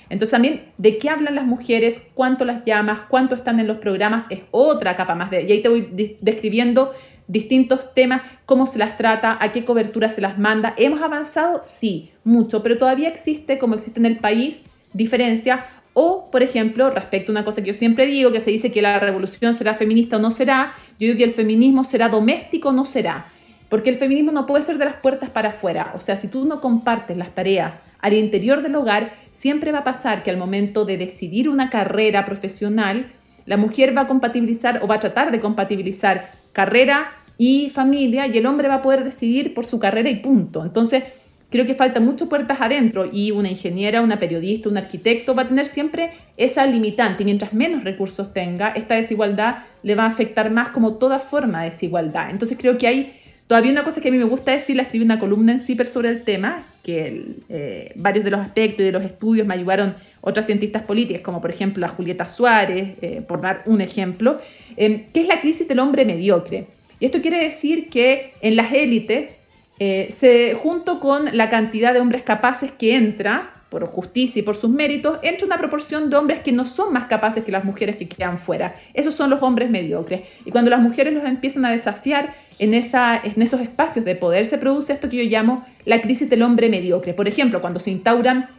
[0.09, 4.25] Entonces también de qué hablan las mujeres, cuánto las llamas, cuánto están en los programas,
[4.29, 5.43] es otra capa más de...
[5.43, 6.91] Y ahí te voy describiendo
[7.27, 10.73] distintos temas, cómo se las trata, a qué cobertura se las manda.
[10.77, 11.59] ¿Hemos avanzado?
[11.61, 15.63] Sí, mucho, pero todavía existe, como existe en el país, diferencia.
[15.93, 18.81] O, por ejemplo, respecto a una cosa que yo siempre digo, que se dice que
[18.81, 22.71] la revolución será feminista o no será, yo digo que el feminismo será doméstico o
[22.71, 23.25] no será.
[23.69, 25.93] Porque el feminismo no puede ser de las puertas para afuera.
[25.95, 29.83] O sea, si tú no compartes las tareas al interior del hogar, siempre va a
[29.83, 33.13] pasar que al momento de decidir una carrera profesional,
[33.45, 38.37] la mujer va a compatibilizar o va a tratar de compatibilizar carrera y familia y
[38.37, 40.63] el hombre va a poder decidir por su carrera y punto.
[40.63, 41.03] Entonces,
[41.49, 45.47] creo que falta mucho puertas adentro y una ingeniera, una periodista, un arquitecto va a
[45.47, 50.51] tener siempre esa limitante y mientras menos recursos tenga, esta desigualdad le va a afectar
[50.51, 52.29] más como toda forma de desigualdad.
[52.29, 53.19] Entonces, creo que hay
[53.49, 55.87] Todavía una cosa que a mí me gusta decir, la escribí una columna en CIPER
[55.87, 59.95] sobre el tema, que eh, varios de los aspectos y de los estudios me ayudaron
[60.21, 64.39] otras cientistas políticas, como por ejemplo la Julieta Suárez, eh, por dar un ejemplo,
[64.77, 66.67] eh, que es la crisis del hombre mediocre.
[66.99, 69.37] Y esto quiere decir que en las élites,
[69.79, 74.55] eh, se, junto con la cantidad de hombres capaces que entra, por justicia y por
[74.55, 77.97] sus méritos, entra una proporción de hombres que no son más capaces que las mujeres
[77.97, 78.75] que quedan fuera.
[78.93, 80.21] Esos son los hombres mediocres.
[80.43, 84.47] Y cuando las mujeres los empiezan a desafiar en, esa, en esos espacios de poder,
[84.47, 87.13] se produce esto que yo llamo la crisis del hombre mediocre.
[87.13, 88.49] Por ejemplo, cuando se instauran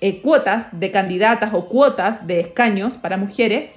[0.00, 3.70] eh, cuotas de candidatas o cuotas de escaños para mujeres,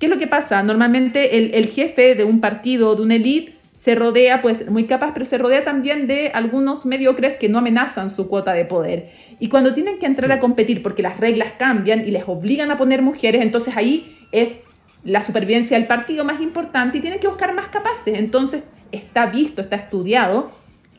[0.00, 0.62] ¿qué es lo que pasa?
[0.64, 5.10] Normalmente el, el jefe de un partido de una élite se rodea, pues muy capaz,
[5.14, 9.10] pero se rodea también de algunos mediocres que no amenazan su cuota de poder.
[9.40, 12.78] Y cuando tienen que entrar a competir porque las reglas cambian y les obligan a
[12.78, 14.60] poner mujeres, entonces ahí es
[15.02, 18.16] la supervivencia del partido más importante y tienen que buscar más capaces.
[18.16, 20.52] Entonces está visto, está estudiado.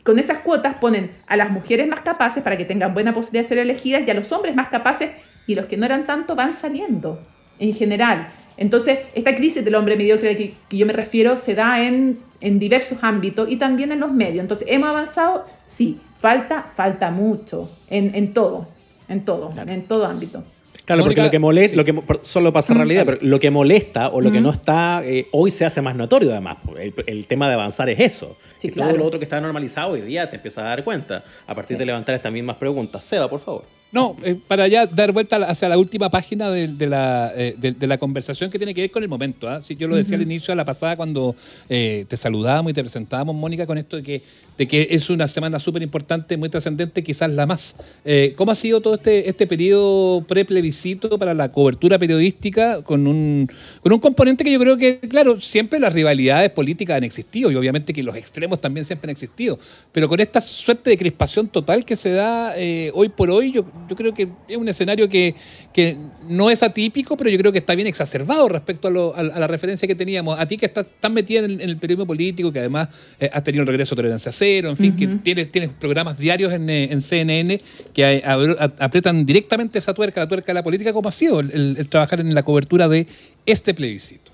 [0.04, 3.48] Con esas cuotas ponen a las mujeres más capaces para que tengan buena posibilidad de
[3.48, 5.12] ser elegidas y a los hombres más capaces
[5.46, 7.22] y los que no eran tanto van saliendo
[7.58, 8.28] en general.
[8.58, 12.58] Entonces, esta crisis del hombre mediocre que, que yo me refiero se da en, en
[12.58, 14.40] diversos ámbitos y también en los medios.
[14.40, 15.44] Entonces, ¿hemos avanzado?
[15.66, 18.68] Sí, falta, falta mucho en, en todo,
[19.08, 20.42] en todo, en todo ámbito.
[20.84, 21.76] Claro, porque lo que molesta, sí.
[21.76, 24.42] lo que, solo pasa Mm, realidad, pero lo que molesta o lo que Mm.
[24.44, 26.58] no está, eh, hoy se hace más notorio además.
[26.78, 28.36] El, el tema de avanzar es eso.
[28.56, 28.90] Sí, Que claro.
[28.92, 31.76] Todo lo otro que está normalizado hoy día te empiezas a dar cuenta a partir
[31.76, 31.78] Sí.
[31.80, 33.02] de levantar estas mismas preguntas.
[33.02, 33.64] Seba, por favor.
[33.92, 37.72] No, eh, para ya dar vuelta hacia la última página de, de la, eh, de,
[37.72, 39.48] de la conversación que tiene que ver con el momento.
[39.62, 41.34] Sí, yo lo decía al inicio de la pasada cuando
[41.68, 44.22] eh, te saludábamos y te presentábamos, Mónica, con esto de que,
[44.58, 47.76] de que es una semana súper importante, muy trascendente, quizás la más.
[48.04, 53.48] Eh, ¿Cómo ha sido todo este, este periodo pre-plebiscito para la cobertura periodística con un,
[53.80, 57.54] con un componente que yo creo que, claro, siempre las rivalidades políticas han existido y
[57.54, 59.58] obviamente que los extremos también siempre han existido,
[59.92, 63.64] pero con esta suerte de crispación total que se da eh, hoy por hoy, yo,
[63.88, 65.34] yo creo que es un escenario que,
[65.72, 65.96] que
[66.28, 69.38] no es atípico, pero yo creo que está bien exacerbado respecto a, lo- a- a
[69.38, 70.38] la referencia que teníamos.
[70.38, 72.88] A ti que estás tan metida en, el- en el periodismo político, que además
[73.20, 76.52] eh, has tenido el regreso de Tolerancia Cero, en fin, que tienes, tienes programas diarios
[76.52, 77.60] en, eh, en CNN
[77.92, 81.12] que a- a- a- aprietan directamente esa tuerca, la tuerca de la política, ¿cómo ha
[81.12, 83.06] sido el, el- el trabajar en la cobertura de
[83.46, 84.32] este plebiscito?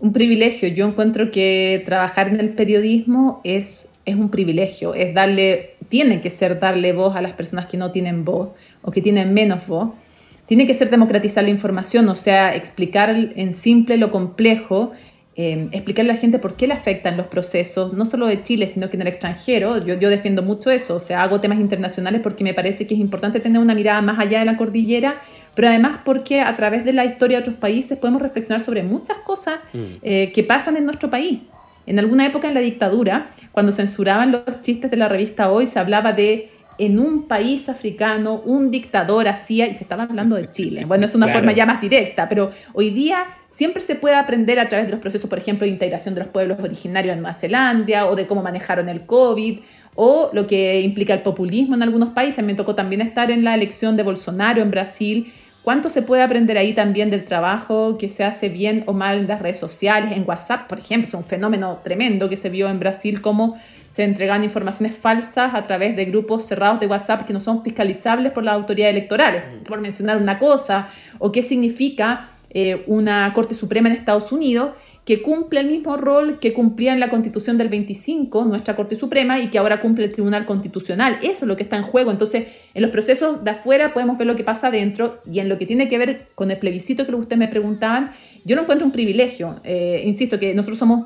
[0.00, 0.68] Un privilegio.
[0.68, 6.28] Yo encuentro que trabajar en el periodismo es, es un privilegio, es darle tiene que
[6.28, 8.48] ser darle voz a las personas que no tienen voz
[8.82, 9.90] o que tienen menos voz.
[10.44, 14.90] Tiene que ser democratizar la información, o sea, explicar en simple lo complejo,
[15.36, 18.66] eh, explicarle a la gente por qué le afectan los procesos, no solo de Chile,
[18.66, 19.86] sino que en el extranjero.
[19.86, 23.00] Yo, yo defiendo mucho eso, o sea, hago temas internacionales porque me parece que es
[23.00, 25.20] importante tener una mirada más allá de la cordillera,
[25.54, 29.18] pero además porque a través de la historia de otros países podemos reflexionar sobre muchas
[29.18, 31.42] cosas eh, que pasan en nuestro país.
[31.86, 35.78] En alguna época en la dictadura, cuando censuraban los chistes de la revista Hoy, se
[35.78, 40.84] hablaba de en un país africano un dictador hacía, y se estaba hablando de Chile.
[40.86, 44.68] Bueno, es una forma ya más directa, pero hoy día siempre se puede aprender a
[44.68, 48.06] través de los procesos, por ejemplo, de integración de los pueblos originarios en Nueva Zelanda,
[48.08, 49.60] o de cómo manejaron el COVID,
[49.94, 52.44] o lo que implica el populismo en algunos países.
[52.44, 55.32] Me tocó también estar en la elección de Bolsonaro en Brasil.
[55.64, 59.28] ¿Cuánto se puede aprender ahí también del trabajo que se hace bien o mal en
[59.28, 61.08] las redes sociales, en WhatsApp, por ejemplo?
[61.08, 65.64] Es un fenómeno tremendo que se vio en Brasil, como se entregan informaciones falsas a
[65.64, 69.80] través de grupos cerrados de WhatsApp que no son fiscalizables por las autoridades electorales, por
[69.80, 70.88] mencionar una cosa,
[71.18, 74.72] o qué significa eh, una Corte Suprema en Estados Unidos
[75.04, 79.38] que cumple el mismo rol que cumplía en la Constitución del 25, nuestra Corte Suprema,
[79.38, 81.18] y que ahora cumple el Tribunal Constitucional.
[81.22, 82.10] Eso es lo que está en juego.
[82.10, 85.58] Entonces, en los procesos de afuera podemos ver lo que pasa adentro, y en lo
[85.58, 88.12] que tiene que ver con el plebiscito que ustedes me preguntaban,
[88.44, 89.60] yo no encuentro un privilegio.
[89.64, 91.04] Eh, insisto que nosotros somos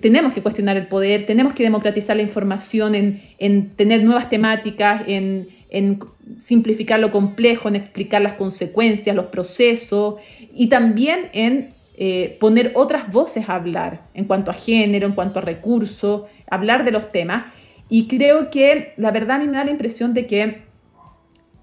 [0.00, 5.48] tenemos que cuestionar el poder, tenemos que democratizar la información, en, tener nuevas temáticas, en,
[6.38, 10.16] simplificar lo complejo, en explicar las consecuencias, los procesos
[10.52, 15.38] y también en eh, poner otras voces a hablar en cuanto a género, en cuanto
[15.38, 17.52] a recursos, hablar de los temas.
[17.90, 20.62] Y creo que la verdad a mí me da la impresión de que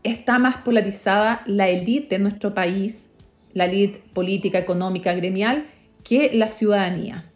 [0.04, 3.14] está más polarizada la élite de nuestro país,
[3.54, 5.66] la élite política, económica, gremial,
[6.04, 7.32] que la ciudadanía.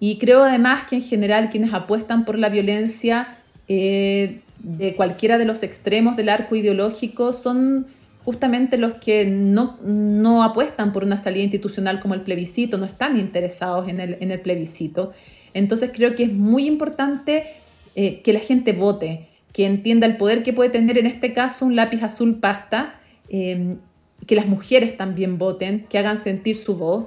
[0.00, 3.36] Y creo además que en general quienes apuestan por la violencia
[3.68, 7.88] eh, de cualquiera de los extremos del arco ideológico son
[8.24, 13.18] justamente los que no, no, apuestan por una salida institucional como el plebiscito, no están
[13.18, 15.12] interesados en el, en el plebiscito.
[15.54, 17.44] Entonces creo que es muy importante
[17.94, 21.66] eh, que la gente vote, que entienda el poder que puede tener en este caso
[21.66, 23.76] un lápiz azul pasta, eh,
[24.26, 27.06] que las mujeres también voten, que hagan sentir su voz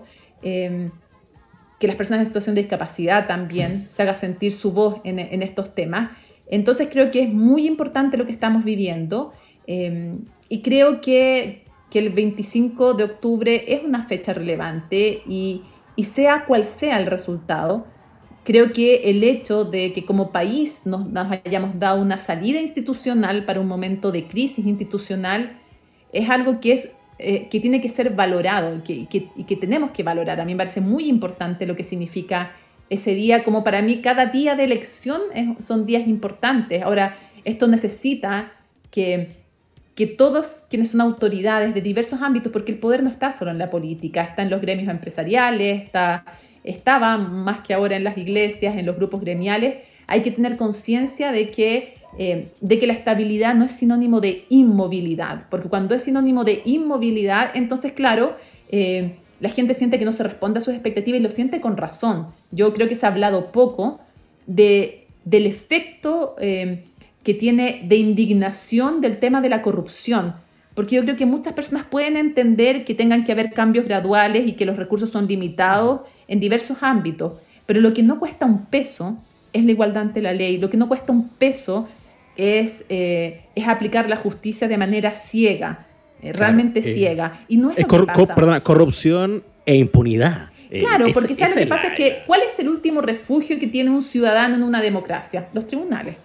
[1.80, 5.76] que las personas en situación de discapacidad también se haga sentir su voz en, estos
[5.76, 6.12] temas.
[6.48, 9.34] Entonces creo que es muy importante lo que estamos viviendo
[9.68, 10.18] eh,
[10.50, 15.64] y creo que, que, el 25 de octubre es una fecha relevante y,
[15.96, 17.88] y, sea cual sea el resultado,
[18.44, 23.46] creo que el hecho de que como país nos, nos hayamos dado una salida institucional
[23.46, 25.60] para un momento de crisis institucional
[26.12, 30.42] es algo que es eh, que tiene que ser valorado y que, tenemos que valorar.
[30.42, 32.52] A mí me parece muy importante lo que significa
[32.90, 35.22] ese día, como para mí cada día de elección
[35.60, 36.84] son días importantes.
[36.84, 38.52] Ahora, esto necesita
[38.92, 39.45] que,
[39.96, 43.58] que todos quienes son autoridades de diversos ámbitos, porque el poder no está solo en
[43.58, 46.26] la política, está en los gremios empresariales, está,
[46.64, 49.76] estaba más que ahora en las iglesias, en los grupos gremiales,
[50.08, 54.46] hay que tener conciencia de que eh, de que la estabilidad no es sinónimo de
[54.48, 58.38] inmovilidad, porque cuando es sinónimo de inmovilidad, entonces, claro,
[58.70, 61.76] eh, la gente siente que no se responde a sus expectativas y lo siente con
[61.76, 62.28] razón.
[62.52, 64.00] Yo creo que se ha hablado poco
[64.48, 66.86] de, del efecto eh,
[67.26, 70.36] que tiene de indignación del tema de la corrupción,
[70.76, 74.54] porque yo creo que muchas personas pueden entender que tengan que haber cambios graduales y
[74.54, 77.34] que los recursos son limitados en diversos ámbitos,
[77.66, 79.18] pero lo que no cuesta un peso
[79.54, 81.88] es la igualdad ante la ley, lo que no cuesta un peso
[82.38, 85.88] es, eh, es aplicar la justicia de manera ciega,
[86.22, 87.40] eh, realmente eh, ciega.
[87.48, 88.62] Y no es, lo que pasa.
[88.62, 90.50] corrupción e impunidad.
[90.70, 91.88] Claro, porque ¿sabes lo que pasa?
[91.88, 95.48] Es que, ¿cuál es el último refugio que tiene un ciudadano en una democracia?
[95.54, 96.18] Los tribunales.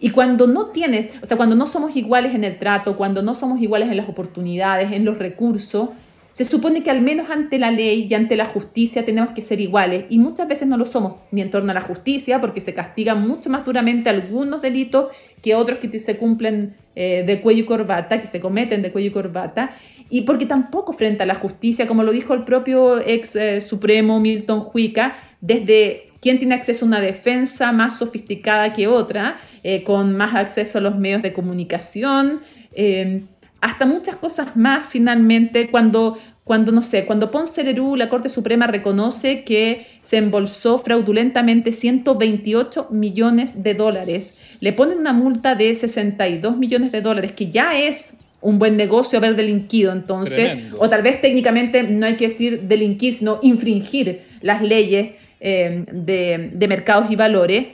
[0.00, 3.34] Y cuando no tienes, o sea, cuando no somos iguales en el trato, cuando no
[3.34, 5.90] somos iguales en las oportunidades, en los recursos,
[6.32, 9.60] se supone que al menos ante la ley y ante la justicia tenemos que ser
[9.60, 10.04] iguales.
[10.08, 13.26] Y muchas veces no lo somos, ni en torno a la justicia, porque se castigan
[13.26, 15.08] mucho más duramente algunos delitos
[15.42, 19.08] que otros que se cumplen eh, de cuello y corbata, que se cometen de cuello
[19.08, 19.72] y corbata,
[20.08, 24.20] y porque tampoco frente a la justicia, como lo dijo el propio ex eh, supremo
[24.20, 30.16] Milton Huica, desde quién tiene acceso a una defensa más sofisticada que otra, eh, con
[30.16, 32.40] más acceso a los medios de comunicación,
[33.62, 38.66] hasta muchas cosas más finalmente cuando, cuando no sé, cuando Ponce Lerú, la Corte Suprema
[38.66, 46.58] reconoce que se embolsó fraudulentamente 128 millones de dólares, le ponen una multa de 62
[46.58, 51.20] millones de dólares, que ya es un buen negocio haber delinquido entonces, o tal vez
[51.20, 55.12] técnicamente no hay que decir delinquir, sino infringir las leyes
[55.42, 57.66] eh, de, de mercados y valores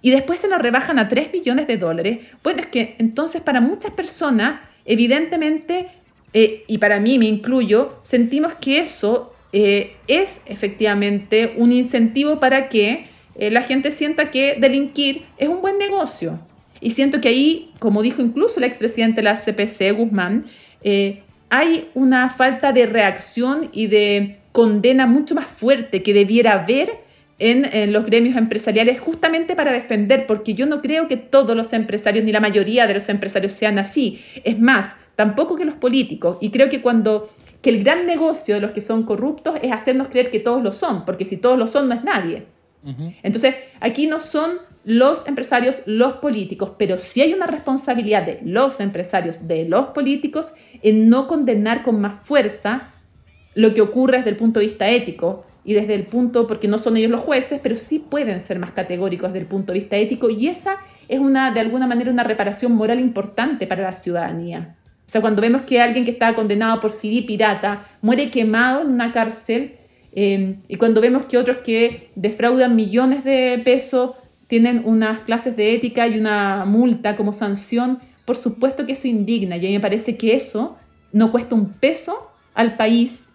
[0.00, 2.20] y después se nos rebajan a 3 millones de dólares.
[2.42, 5.88] Bueno, es que entonces para muchas personas, evidentemente,
[6.32, 12.68] eh, y para mí me incluyo, sentimos que eso eh, es efectivamente un incentivo para
[12.68, 16.38] que eh, la gente sienta que delinquir es un buen negocio.
[16.80, 20.46] Y siento que ahí, como dijo incluso el expresidente de la CPC, Guzmán,
[21.50, 27.04] hay una falta de reacción y de condena mucho más fuerte que debiera haber
[27.38, 32.24] en, los gremios empresariales justamente para defender, porque yo no creo que todos los empresarios
[32.24, 34.20] ni la mayoría de los empresarios sean así.
[34.42, 36.38] Es más, tampoco que los políticos.
[36.40, 37.30] Y creo que cuando
[37.62, 40.72] que el gran negocio de los que son corruptos es hacernos creer que todos lo
[40.72, 42.46] son, porque si todos lo son no es nadie.
[43.22, 48.80] Entonces, aquí no son los empresarios, los políticos, pero sí hay una responsabilidad de los
[48.80, 52.94] empresarios, de los políticos, en no condenar con más fuerza
[53.58, 56.78] lo que ocurre desde el punto de vista ético, y desde el punto, porque no
[56.78, 59.96] son ellos los jueces, pero sí pueden ser más categóricos desde el punto de vista
[59.96, 60.76] ético y esa
[61.08, 64.76] es una, de alguna manera, una reparación moral importante para la ciudadanía.
[64.84, 68.92] O sea, cuando vemos que alguien que está condenado por CD pirata muere quemado en
[68.92, 69.74] una cárcel
[70.12, 74.12] eh, y cuando vemos que otros que defraudan millones de pesos
[74.46, 79.56] tienen unas clases de ética y una multa como sanción, por supuesto que eso indigna
[79.56, 80.78] y a mí me parece que eso
[81.12, 83.34] no cuesta un peso al país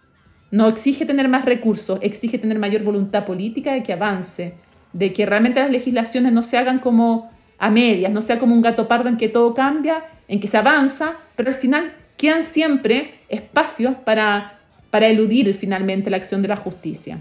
[0.54, 4.54] no exige tener más recursos, exige tener mayor voluntad política de que avance,
[4.93, 8.62] de que realmente las legislaciones no se hagan como a medias, no sea como un
[8.62, 13.16] gato pardo en que todo cambia, en que se avanza, pero al final quedan siempre
[13.30, 14.60] espacios para,
[14.91, 17.20] para eludir finalmente la acción de la justicia.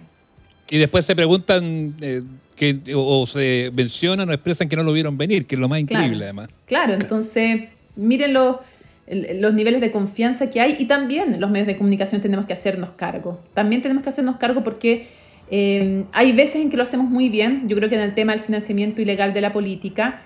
[0.68, 2.20] Y después se preguntan eh,
[2.54, 5.80] que, o, se mencionan o expresan que no lo vieron venir, que es lo más
[5.80, 6.50] increíble además.
[6.66, 8.60] Claro, entonces mírenlo
[9.06, 12.90] los niveles de confianza que hay y también los medios de comunicación tenemos que hacernos
[12.90, 13.40] cargo.
[13.54, 15.08] También tenemos que hacernos cargo porque
[15.50, 17.68] eh, hay veces en que lo hacemos muy bien.
[17.68, 20.22] Yo creo que en el tema del financiamiento ilegal de la política,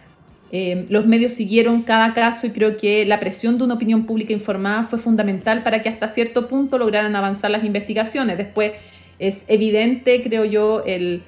[0.52, 4.32] eh, los medios siguieron cada caso y creo que la presión de una opinión pública
[4.32, 8.36] informada fue fundamental para que hasta cierto punto lograran avanzar las investigaciones.
[8.36, 8.72] Después
[9.18, 11.22] es evidente, creo yo, el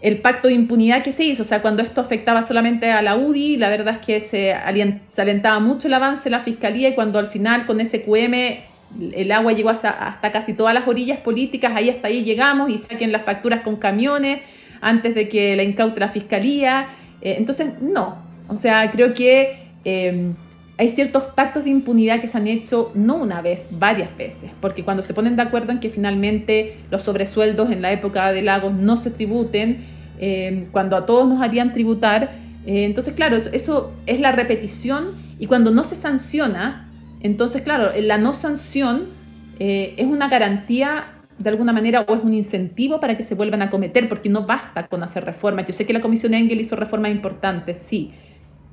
[0.00, 1.42] el pacto de impunidad que se hizo.
[1.42, 5.60] O sea, cuando esto afectaba solamente a la UDI, la verdad es que se, alentaba
[5.60, 8.34] mucho el avance de la fiscalía y cuando al final con ese QM
[9.12, 13.12] el agua llegó hasta, casi todas las orillas políticas, ahí hasta ahí llegamos y saquen
[13.12, 14.40] las facturas con camiones
[14.80, 16.88] antes de que la incaute la fiscalía.
[17.20, 18.22] Eh, entonces, no.
[18.48, 20.34] O sea, creo que em,
[20.80, 24.82] hay ciertos pactos de impunidad que se han hecho no una vez, varias veces, porque
[24.82, 28.72] cuando se ponen de acuerdo en que finalmente los sobresueldos en la época de Lagos
[28.72, 29.84] no se tributen,
[30.18, 32.30] eh, cuando a todos nos harían tributar,
[32.64, 35.08] eh, entonces claro, eso, es la repetición
[35.38, 36.88] y cuando no se sanciona,
[37.20, 39.08] entonces claro, la no sanción
[39.58, 43.60] eh, es una garantía de alguna manera o es un incentivo para que se vuelvan
[43.60, 45.66] a cometer, porque no basta con hacer reformas.
[45.66, 48.12] Yo sé que la Comisión Engel hizo reformas importantes, sí,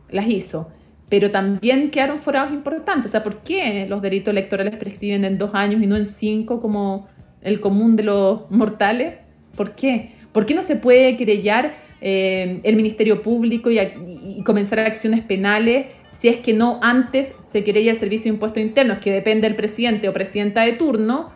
[0.09, 0.71] las hizo,
[1.09, 3.07] pero también quedaron forados importantes.
[3.07, 6.59] O sea, ¿por qué los delitos electorales prescriben en dos años y no en cinco
[6.59, 7.07] como
[7.41, 9.15] el común de los mortales?
[9.55, 10.11] ¿Por qué?
[10.33, 15.87] ¿Por qué no se puede querellar eh, el Ministerio Público y, y, comenzar acciones penales
[16.11, 19.55] si es que no antes se querella el Servicio de Impuestos Internos, que depende del
[19.55, 21.31] presidente o presidenta de turno,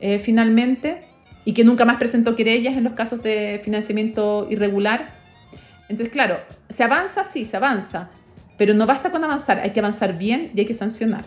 [0.00, 1.02] eh, finalmente,
[1.44, 5.12] y que nunca más presentó querellas en los casos de financiamiento irregular?
[5.88, 7.24] Entonces, claro, ¿se avanza?
[7.24, 8.10] Sí, se avanza
[8.56, 11.24] pero no basta con avanzar, hay que avanzar bien y hay que sancionar.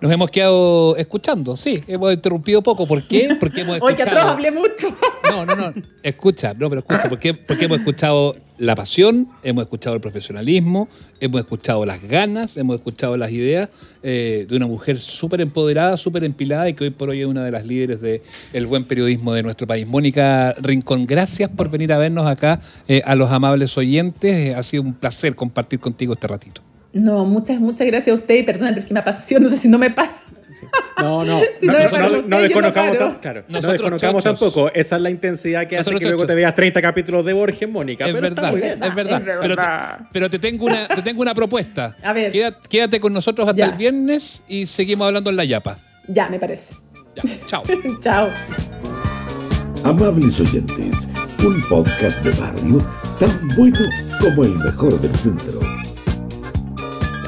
[0.00, 2.86] Nos hemos quedado escuchando, sí, hemos interrumpido poco.
[2.86, 3.36] ¿Por qué?
[3.40, 3.94] Porque hemos escuchado.
[3.94, 4.96] Oye, que atrás hablé mucho.
[5.24, 5.72] No, no, no.
[6.02, 7.08] Escucha, no, pero escucha.
[7.08, 7.32] ¿Por qué?
[7.32, 10.86] Porque hemos escuchado la pasión, hemos escuchado el profesionalismo,
[11.18, 13.70] hemos escuchado las ganas, hemos escuchado las ideas
[14.02, 17.42] eh, de una mujer súper empoderada, súper empilada y que hoy por hoy es una
[17.42, 19.86] de las líderes del buen periodismo de nuestro país.
[19.86, 24.54] Mónica Rincón, gracias por venir a vernos acá eh, a los amables oyentes.
[24.54, 26.60] ha sido un placer compartir contigo este ratito.
[26.94, 29.58] No, muchas, muchas gracias a usted y perdón, pero es que me apasiona, no sé
[29.58, 30.12] si no me pasa.
[30.98, 34.72] No, no, no, no, desconozcamos, claro, no desconozcamos tampoco.
[34.72, 38.06] Esa es la intensidad que hace que luego te veas 30 capítulos de Borges, Mónica.
[38.06, 41.96] Es, verdad, es verdad, Pero, te, tengo una, te tengo una propuesta.
[42.02, 42.32] A ver.
[42.68, 45.76] Quédate, con nosotros hasta el viernes y seguimos hablando en la Yapa.
[46.06, 46.74] Ya, me parece.
[47.16, 47.64] Ya, chao.
[48.00, 48.30] chao.
[49.84, 51.08] Amables oyentes,
[51.44, 52.86] un podcast de barrio
[53.18, 53.80] tan bueno
[54.20, 55.60] como el mejor del centro.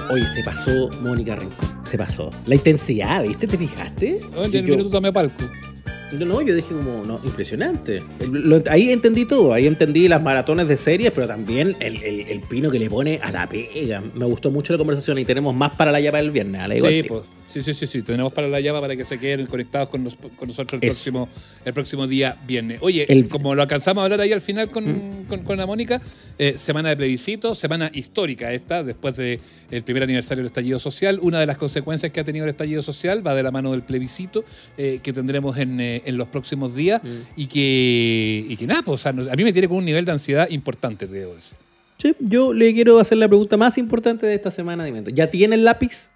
[0.08, 1.68] Hoy se pasó Mónica Rincón.
[1.84, 2.30] Se pasó.
[2.46, 3.48] La intensidad, ¿viste?
[3.48, 4.20] ¿Te fijaste?
[4.36, 5.42] Oye, el minuto tomé palco.
[6.12, 8.00] No, yo dije como, no, impresionante.
[8.70, 12.78] ahí entendí todo, ahí entendí las maratones de series, pero también el, el, pino que
[12.78, 14.00] le pone a la pega.
[14.14, 16.80] Me gustó mucho la conversación y tenemos más para la llave del viernes.
[16.80, 17.22] sí, pues.
[17.46, 18.02] Sí, sí, sí, sí.
[18.02, 20.96] Tenemos para la llama para que se queden conectados con, nos- con nosotros el Eso.
[20.96, 21.28] próximo,
[21.64, 22.78] el próximo día viernes.
[22.80, 26.00] Oye, El- como lo alcanzamos a hablar ahí al final con, con, con la Mónica,
[26.38, 29.38] eh, semana de plebiscito, semana histórica esta, después del
[29.84, 31.18] primer aniversario del estallido social.
[31.22, 33.82] Una de las consecuencias que ha tenido el estallido social va de la mano del
[33.82, 34.44] plebiscito
[34.76, 37.00] eh, que tendremos en, eh, en los próximos días
[37.36, 40.04] y, que, y que nada, pues, o sea, a mí me tiene con un nivel
[40.04, 41.56] de ansiedad importante, te debo decir.
[41.98, 45.10] Sí, yo le quiero hacer la pregunta más importante de esta semana de evento.
[45.10, 46.08] ¿Ya tiene el lápiz?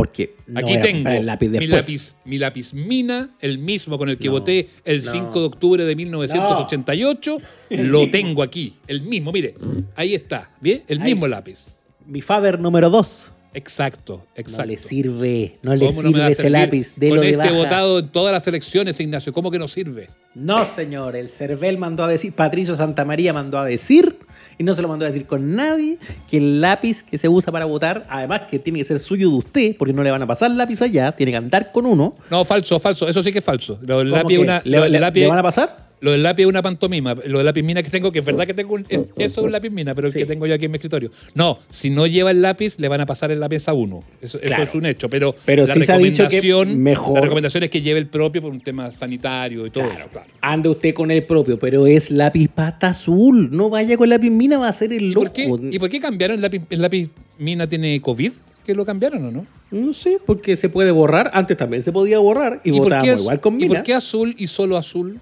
[0.00, 1.70] Porque no Aquí tengo comprar el lápiz mi, después.
[1.70, 5.10] lápiz, mi lápiz mina, el mismo con el que No, voté el no.
[5.12, 7.38] 5 de octubre de 1988.
[7.70, 9.54] Lo tengo aquí, el mismo, mire,
[9.96, 10.82] ahí está, ¿bien?
[10.88, 11.10] El Ahí.
[11.12, 11.76] mismo lápiz.
[12.06, 13.32] Mi Faber número 2.
[13.52, 14.62] Exacto, exacto.
[14.62, 16.94] No le sirve, no le ¿Cómo no me sirve va a ese servir lápiz.
[16.96, 17.52] De con lo de este baja.
[17.52, 20.08] votado en todas las elecciones, Ignacio, ¿cómo que no sirve?
[20.36, 24.16] No, señor, el Cervel mandó a decir, Patricio Santamaría mandó a decir,
[24.60, 25.96] y no se lo mandó a decir con nadie,
[26.28, 29.36] que el lápiz que se usa para votar, además que tiene que ser suyo de
[29.36, 32.14] usted, porque no le van a pasar lápiz allá, tiene que andar con uno.
[32.30, 33.78] No, falso, falso, eso sí que es falso.
[33.80, 34.42] Lo del ¿Cómo lápiz es que?
[34.44, 35.89] una, ¿Le, lo del le- lápiz- le van a pasar?
[36.00, 37.14] Lo del lápiz es una pantomima.
[37.26, 39.44] Lo del lápiz mina que tengo, que es verdad que tengo un, es- eso es
[39.46, 40.20] un lápiz mina, pero el Sí.
[40.20, 41.10] que tengo yo aquí en mi escritorio.
[41.34, 44.02] No, si no lleva el lápiz, le van a pasar en la mesa uno.
[44.22, 45.08] Eso, eso es un hecho.
[45.10, 47.98] Pero, Pero la sí se ha dicho que recomendación- mejor- La recomendación es que lleve
[48.00, 50.26] el propio por un tema sanitario y todo eso, claro.
[50.40, 53.50] Ande usted con el propio, pero es lápiz pata azul.
[53.50, 55.26] No vaya con lápiz mina, va a ser el ¿Y loco.
[55.26, 58.32] por, qué, ¿Y por qué cambiaron el lápiz, el lápiz mina tiene COVID?
[58.64, 59.46] ¿Que lo cambiaron o no?
[59.70, 61.30] No sé, porque se puede borrar.
[61.34, 63.74] Antes también se podía borrar y, votábamos az- igual con ¿Y mina.
[63.76, 65.20] por qué azul y solo azul?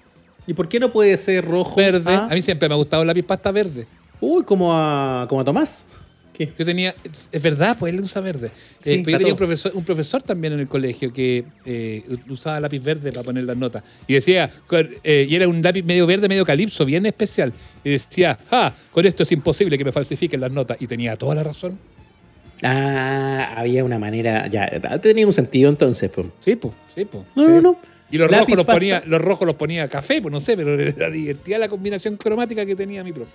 [0.48, 1.76] ¿Y por qué no puede ser rojo?
[1.76, 2.02] Verde.
[2.06, 3.86] Ah, A mí siempre me ha gustado el lápiz pasta verde.
[4.20, 5.84] Uy, como a, como a Tomás.
[6.32, 6.52] ¿Qué?
[6.58, 6.94] Yo tenía,
[7.32, 8.50] es verdad, pues él usa verde.
[8.80, 12.02] Sí, Eh, pero yo tenía un profesor, un profesor también en el colegio que eh,
[12.30, 13.82] usaba lápiz verde para poner las notas.
[14.06, 14.48] Y decía,
[15.04, 17.52] eh, y era un lápiz medio verde, medio calipso, bien especial.
[17.84, 20.80] Y decía, ah, con esto es imposible que me falsifiquen las notas.
[20.80, 21.78] Y tenía toda la razón.
[22.62, 24.46] Ah, había una manera.
[24.46, 24.66] Ya,
[25.00, 26.10] tenía un sentido entonces.
[26.10, 26.26] Pues.
[26.44, 27.24] Sí, pues, sí, pues.
[27.36, 27.50] No, sí.
[27.50, 27.76] no, no.
[28.10, 31.10] Y los rojos los ponía, los rojos los ponía café, pues no sé, pero era
[31.10, 33.30] divertida la combinación cromática que tenía mi profe.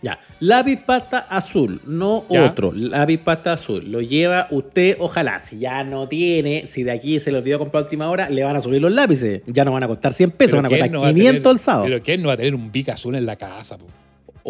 [0.00, 0.18] Ya.
[0.38, 2.44] Lápiz pasta azul, no Ya.
[2.46, 2.70] otro.
[2.72, 3.90] Lápiz pasta azul.
[3.90, 5.40] Lo lleva usted, ojalá.
[5.40, 8.44] Si ya no tiene, si de aquí se le olvidó comprar a última hora, le
[8.44, 9.42] van a subir los lápices.
[9.46, 11.42] Ya no van a costar 100 pesos, van a ¿quién costar no va a 500
[11.42, 11.84] tener- el sábado.
[11.86, 13.76] Pero ¿quién no va a tener un bic azul en la casa?
[13.76, 13.86] po?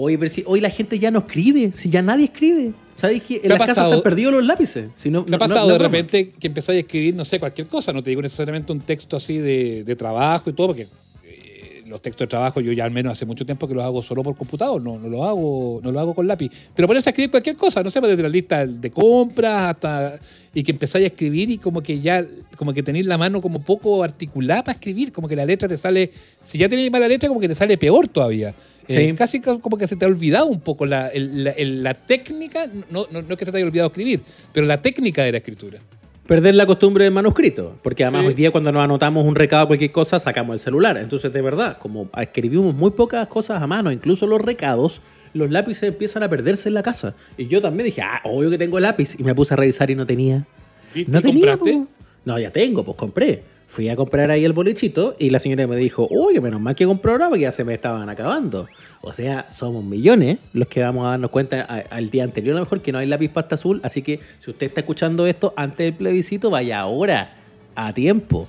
[0.00, 2.72] Oye, pero si hoy la gente ya no escribe, si ya nadie escribe.
[2.94, 3.40] ¿Sabes qué?
[3.40, 4.90] ¿Te En ha las casas se pasado- han perdido los lápices.
[4.96, 7.24] Si no, ¿Te ha no- no- pasado no de repente que empezáis a escribir, no
[7.24, 7.92] sé, cualquier cosa?
[7.92, 10.86] No te digo necesariamente un texto así de, de trabajo y todo, porque
[11.24, 14.02] eh, los textos de trabajo yo ya al menos hace mucho tiempo que los hago
[14.02, 16.50] solo por computador, no, no, lo, hago, no lo hago con lápiz.
[16.74, 20.18] Pero ponerse a escribir cualquier cosa, no sé, desde la lista de compras hasta...
[20.54, 22.24] Y que empezáis a escribir y como que ya,
[22.56, 25.76] como que tenéis la mano como poco articulada para escribir, como que la letra te
[25.76, 26.10] sale...
[26.40, 28.54] Si ya tenéis mala letra, como que te sale peor todavía.
[28.88, 29.14] Eh, Sí.
[29.14, 33.06] casi co- como que se te ha olvidado un poco la, la- la técnica, no,
[33.10, 34.22] no, no es que se te haya olvidado escribir,
[34.52, 35.78] pero la técnica de la escritura.
[36.26, 37.76] Perder la costumbre del manuscrito.
[37.82, 38.26] Porque además Sí.
[38.28, 40.98] hoy día cuando nos anotamos un recado cualquier cosa, sacamos el celular.
[40.98, 45.00] Entonces, de verdad, como escribimos muy pocas cosas a mano, incluso los recados,
[45.32, 47.14] los lápices empiezan a perderse en la casa.
[47.38, 49.16] Y yo también dije, ah, obvio que tengo lápiz.
[49.18, 50.46] Y me puse a revisar y no tenía.
[50.94, 51.10] ¿Viste?
[51.10, 51.56] No ¿Y tenía.
[51.56, 51.72] compraste?
[51.78, 51.88] po.
[52.26, 53.42] No, ya tengo, pues compré.
[53.70, 56.86] Fui a comprar ahí el bolichito y la señora me dijo, oye, menos mal que
[56.86, 58.66] compró ahora porque ya se me estaban acabando.
[59.02, 62.64] O sea, somos millones los que vamos a darnos cuenta al día anterior a lo
[62.64, 63.80] mejor que no hay lápiz pasta azul.
[63.84, 67.36] Así que si usted está escuchando esto antes del plebiscito, vaya ahora,
[67.74, 68.48] a tiempo.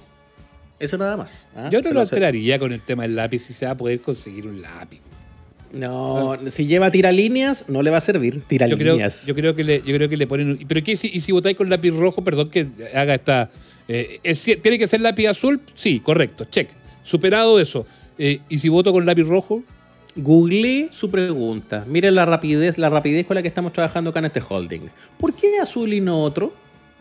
[0.79, 1.47] Eso nada más.
[1.53, 1.67] ¿ah?
[1.69, 3.99] Yo no Se lo alteraría con el tema del lápiz si se va a poder
[4.01, 5.01] conseguir un lápiz.
[5.73, 8.35] No, si lleva tiralíneas, no le va a servir.
[8.35, 9.25] Yo creo, Tiralíneas.
[9.27, 10.49] yo creo que le, yo creo que le ponen.
[10.51, 13.49] un- Pero ¿qué si, y si votáis con lápiz rojo, perdón que haga esta.
[13.89, 15.59] Eh, es ¿Tiene que ser lápiz azul?
[15.73, 16.69] Sí, correcto, check.
[17.03, 17.85] Superado eso.
[18.17, 19.63] Eh, ¿Y si voto con lápiz rojo?
[20.15, 21.85] Googleé su pregunta.
[21.87, 24.89] Miren la rapidez, la rapidez con la que estamos trabajando acá en este holding.
[25.17, 26.53] ¿Por qué azul y no otro?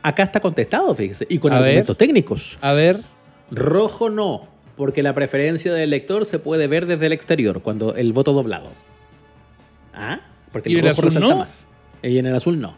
[0.02, 1.64] Acá está contestado, fíjese, y con A ver.
[1.66, 2.58] argumentos técnicos.
[2.60, 3.02] A ver.
[3.50, 8.12] Rojo no, porque la preferencia del elector se puede ver desde el exterior cuando el
[8.12, 8.70] voto doblado.
[9.94, 10.20] ¿Ah?
[10.52, 11.38] Porque ¿Y en el rojo azul no?
[11.38, 11.66] más.
[12.02, 12.74] Y en el azul no.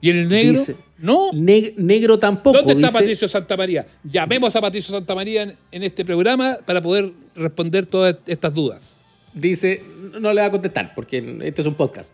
[0.00, 0.52] ¿Y en el negro?
[0.58, 1.30] Dice- no.
[1.32, 2.58] Neg- negro tampoco.
[2.58, 3.86] ¿Dónde está dice- Patricio Santamaría?
[4.04, 8.96] Llamemos a Patricio Santamaría en, en este programa para poder responder todas estas dudas.
[9.34, 9.82] Dice,
[10.20, 12.10] no le va a contestar, porque este es un podcast.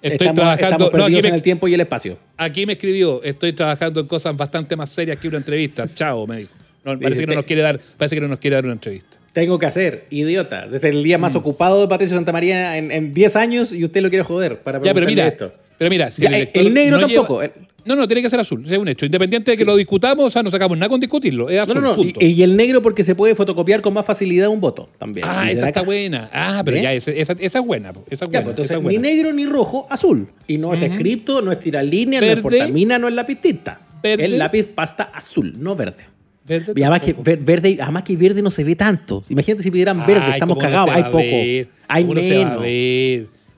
[0.00, 0.66] Estoy estamos, trabajando.
[0.86, 2.18] estamos no, aquí perdidos en el tiempo y el espacio.
[2.36, 5.86] aquí me escribió, estoy trabajando en cosas bastante más serias que una entrevista.
[5.94, 6.50] Chao, me dijo.
[6.84, 9.16] No, parece que no nos quiere dar, parece que no nos quiere dar una entrevista.
[9.32, 10.66] Tengo que hacer, idiota.
[10.66, 11.20] Desde el día Mm.
[11.20, 14.82] más ocupado de Patricio Santamaría en, en 10 años y usted lo quiere joder para
[14.82, 15.52] Ya, pero mira, esto.
[15.78, 17.40] Pero mira, si Ya, el, el, negro no tampoco.
[17.42, 17.52] lleva-
[17.84, 19.04] no, no, tiene que ser azul, es un hecho.
[19.06, 21.50] Independiente de que lo discutamos, o sea, no sacamos nada con discutirlo.
[21.50, 21.96] Es no, azul, no, no.
[21.96, 22.20] punto.
[22.24, 25.26] Y, y el negro porque se puede fotocopiar con más facilidad un voto también.
[25.28, 25.68] ah, esa acá.
[25.70, 26.30] está buena.
[26.32, 27.92] Ah, pero ya, esa, esa, esa es buena.
[27.92, 28.54] po, Esa es Ya, buena.
[28.56, 30.28] pues, entonces, ni negro ni rojo, azul.
[30.46, 33.80] Y no es escrito, no es tiralínea, no es portamina, no es lápiz tinta.
[34.00, 34.26] verde.
[34.26, 36.04] El lápiz pasta azul, no verde.
[36.46, 39.24] verde Y además que, ver- verde, además que verde no se ve tanto.
[39.28, 41.16] Imagínate si pidieran verde, Ay, estamos ¿cómo no cagados, hay poco.
[41.18, 41.68] ver?
[41.88, 42.62] Hay ¿Cómo no menos.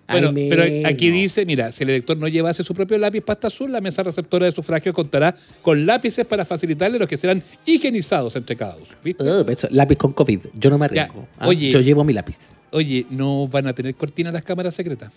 [0.07, 3.73] Bueno, pero aquí dice, mira, si el elector no llevase su propio lápiz pasta azul,
[3.73, 8.55] la mesa receptora de sufragio contará con lápices para facilitarle los que serán higienizados entre
[8.57, 8.87] cada uno.
[9.03, 9.25] ¿Viste?
[9.49, 11.27] Eso, lápiz con COVID, yo no me arriesgo.
[11.39, 11.49] ¿ah?
[11.49, 11.71] oye.
[11.71, 12.55] Yo llevo mi lápiz.
[12.71, 15.11] Oye, ¿no van a tener cortina las cámaras secretas?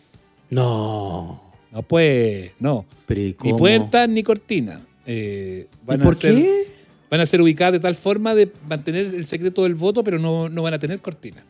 [0.49, 1.41] No.
[1.71, 2.85] No, pues, no.
[3.05, 3.57] Pero ¿y Ni cómo?
[3.57, 4.81] puerta ni cortina.
[5.05, 6.67] Eh, van ¿Y por a ser, qué?
[7.11, 10.49] Van a ser ubicadas de tal forma de mantener el secreto del voto, pero no,
[10.49, 11.43] no van a tener cortina.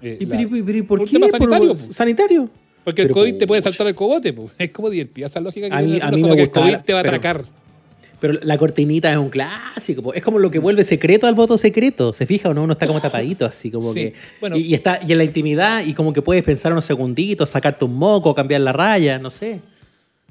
[0.00, 1.18] Eh, ¿Y, la- pero- pero- pero por por qué?
[1.18, 1.92] ¿Por- sanitario, po.
[1.92, 2.50] ¿Sanitario?
[2.84, 4.34] Porque el Pero, COVID te puede saltar el cogote.
[4.58, 6.76] Es como divertida esa lógica que A mí- a mí me como que el COVID
[6.84, 7.44] te va a pero- atracar.
[8.20, 10.00] Pero la cortinita es un clásico.
[10.00, 10.14] po.
[10.14, 12.12] Es como lo que vuelve secreto al voto secreto.
[12.12, 12.62] ¿Se fija o no?
[12.62, 14.14] Uno está como tapadito, así como Sí, que.
[14.40, 14.56] bueno.
[14.56, 17.84] y, y está, y en la intimidad, y como que puedes pensar unos segunditos, sacarte
[17.84, 19.58] un moco, cambiar la raya, no sé.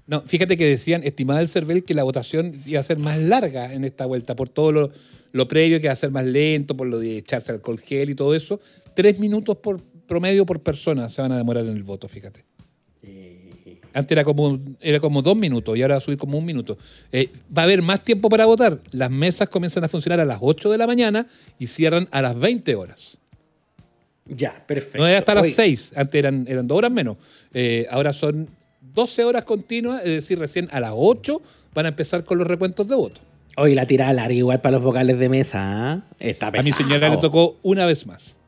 [0.08, 3.74] No, fíjate que decían, estimada el CERVEL, que la votación iba a ser más larga
[3.74, 4.92] en esta vuelta, por todo lo,
[5.34, 8.16] lo previo que va a ser más lento, por lo de echarse alcohol gel y
[8.16, 8.62] todo eso.
[8.94, 9.82] Tres minutos por
[10.12, 12.44] promedio por persona se van a demorar en el voto, fíjate.
[13.94, 16.78] Antes era como, era como dos minutos y ahora va a subir como un minuto.
[17.14, 18.82] Eh, va a haber más tiempo para votar.
[18.92, 21.28] Las mesas comienzan a funcionar a las 8 de la mañana
[21.60, 23.20] y cierran a las 20 horas.
[24.26, 24.98] Ya, perfecto.
[24.98, 27.16] No es hasta las Oye, 6, antes eran, eran dos horas menos.
[27.54, 28.50] Eh, ahora son
[28.82, 31.42] 12 horas continuas, es decir, recién a las 8
[31.74, 33.22] van a empezar con los recuentos de voto.
[33.56, 35.60] Oye, la tirada larga igual para los vocales de mesa.
[35.62, 36.04] ¿ah?
[36.20, 36.78] Está A mi pesado.
[36.78, 38.41] señora le tocó una vez más.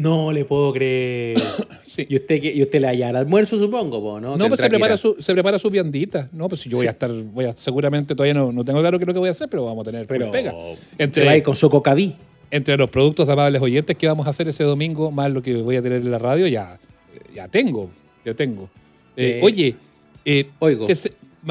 [0.00, 1.38] No le puedo creer.
[1.88, 2.04] Sí.
[2.06, 4.36] ¿Y usted, y usted le haya al almuerzo, supongo, po, ¿no?
[4.36, 6.28] No, pues se prepara, su, se prepara su viandita.
[6.32, 9.04] No, pues yo voy a estar, voy a, seguramente todavía no, no tengo claro qué
[9.04, 10.50] es lo que voy a hacer, pero vamos a tener Pero pega.
[10.50, 12.14] se va a Entre, ir con su cocaví.
[12.50, 15.54] entre los productos de amables oyentes que vamos a hacer ese domingo, más lo que
[15.56, 16.78] voy a tener en la radio, ya,
[17.34, 17.90] ya tengo,
[18.22, 18.68] ya tengo.
[19.16, 19.74] Eh, Eh, oye,
[20.26, 20.86] eh, oigo.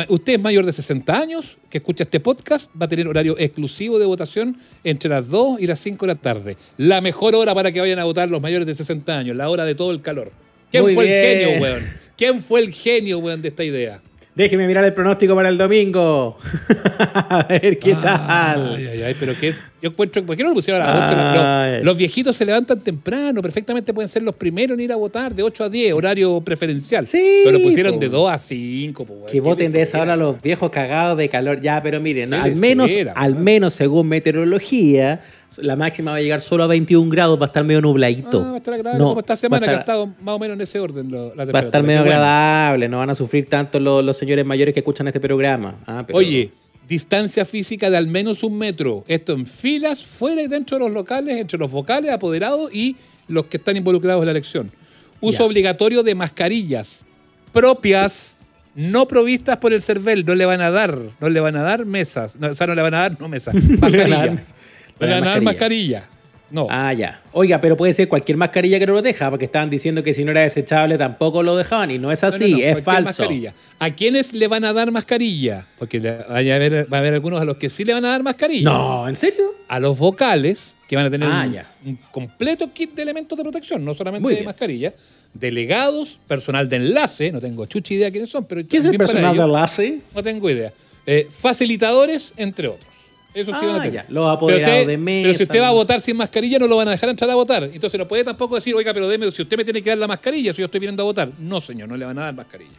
[0.09, 3.99] Usted es mayor de 60 años, que escucha este podcast, va a tener horario exclusivo
[3.99, 6.57] de votación entre las 2 y las 5 de la tarde.
[6.77, 9.65] La mejor hora para que vayan a votar los mayores de 60 años, la hora
[9.65, 10.31] de todo el calor.
[10.71, 11.83] ¿Quién Muy fue el genio, weón?
[12.17, 14.01] ¿Quién fue el genio, weón, de esta idea?
[14.37, 16.37] Déjeme mirar el pronóstico para el domingo.
[17.15, 18.75] a ver qué tal.
[18.75, 19.55] Ay, ay, ay, pero qué.
[19.81, 20.23] Yo encuentro.
[20.23, 21.19] ¿Por qué no lo pusieron a las 8?
[21.19, 21.75] Ay.
[21.77, 25.33] Los, los viejitos se levantan temprano, perfectamente pueden ser los primeros en ir a votar,
[25.33, 27.07] de 8 a 10, horario preferencial.
[27.07, 27.99] Sí, Pero lo pusieron po.
[27.99, 29.25] de 2 a 5, po, weón.
[29.25, 31.59] Que voten de esa hora los viejos cagados de calor.
[31.59, 35.21] Ya, pero miren, al menos, al menos según meteorología,
[35.57, 38.41] la máxima va a llegar solo a 21 grados, va a estar medio nubladito.
[38.43, 40.55] Ah, va a estar agradable No, como esta semana, que ha estado más o menos
[40.55, 41.09] en ese orden.
[41.09, 42.15] lo- la Va a estar medio bueno.
[42.15, 45.75] agradable, no van a sufrir tanto los, los señores mayores que escuchan este programa.
[45.87, 46.51] Ah, pero- Oye,
[46.87, 49.03] distancia física de al menos un metro.
[49.07, 52.95] Esto en filas, fuera y dentro de los locales, entre los vocales, apoderados y
[53.27, 54.71] los que están involucrados en la elección.
[55.19, 55.45] Uso Ya.
[55.45, 57.03] obligatorio de mascarillas
[57.51, 58.37] propias,
[58.75, 60.25] no provistas por el CERVEL.
[60.25, 62.35] No le van a dar, no le van a dar mesas.
[62.35, 64.53] No, o sea, no le van a dar, no mesas, mascarillas.
[64.99, 64.99] Mesas.
[64.99, 66.09] No le van a dar Mascarilla.
[66.49, 66.67] No.
[66.69, 67.21] Ah, ya.
[67.33, 70.23] Oiga, pero puede ser cualquier mascarilla que no lo deja, porque estaban diciendo que si
[70.23, 73.03] no era desechable tampoco lo dejaban, y no es así, no, no, es falso.
[73.03, 73.53] mascarilla.
[73.79, 75.67] ¿A quiénes le van a dar mascarilla?
[75.77, 78.23] Porque a haber- va a haber algunos a los que sí le van a dar
[78.23, 78.63] mascarilla.
[78.69, 79.57] No, ¿en serio?
[79.67, 81.45] a los vocales, que van a tener Ah,
[81.85, 84.93] un, completo kit de elementos de protección, no solamente de mascarilla,
[85.33, 89.07] delegados, personal de enlace, no tengo chucha idea quiénes son, pero ¿Qué es el para
[89.07, 89.99] personal de enlace?
[90.15, 90.71] No tengo idea.
[91.05, 92.96] Eh, facilitadores, entre otros.
[93.37, 93.93] Eso sí Ah, van a tener.
[93.93, 96.67] ya, los apoderados pero de Pero si mesa, usted va a votar sin mascarilla, no
[96.67, 97.63] lo van a dejar entrar a votar.
[97.71, 100.07] Entonces no puede tampoco decir, oiga, pero deme, si usted me tiene que dar la
[100.07, 101.29] mascarilla, si yo estoy viniendo a votar.
[101.39, 102.71] No, señor, no le van a dar mascarilla.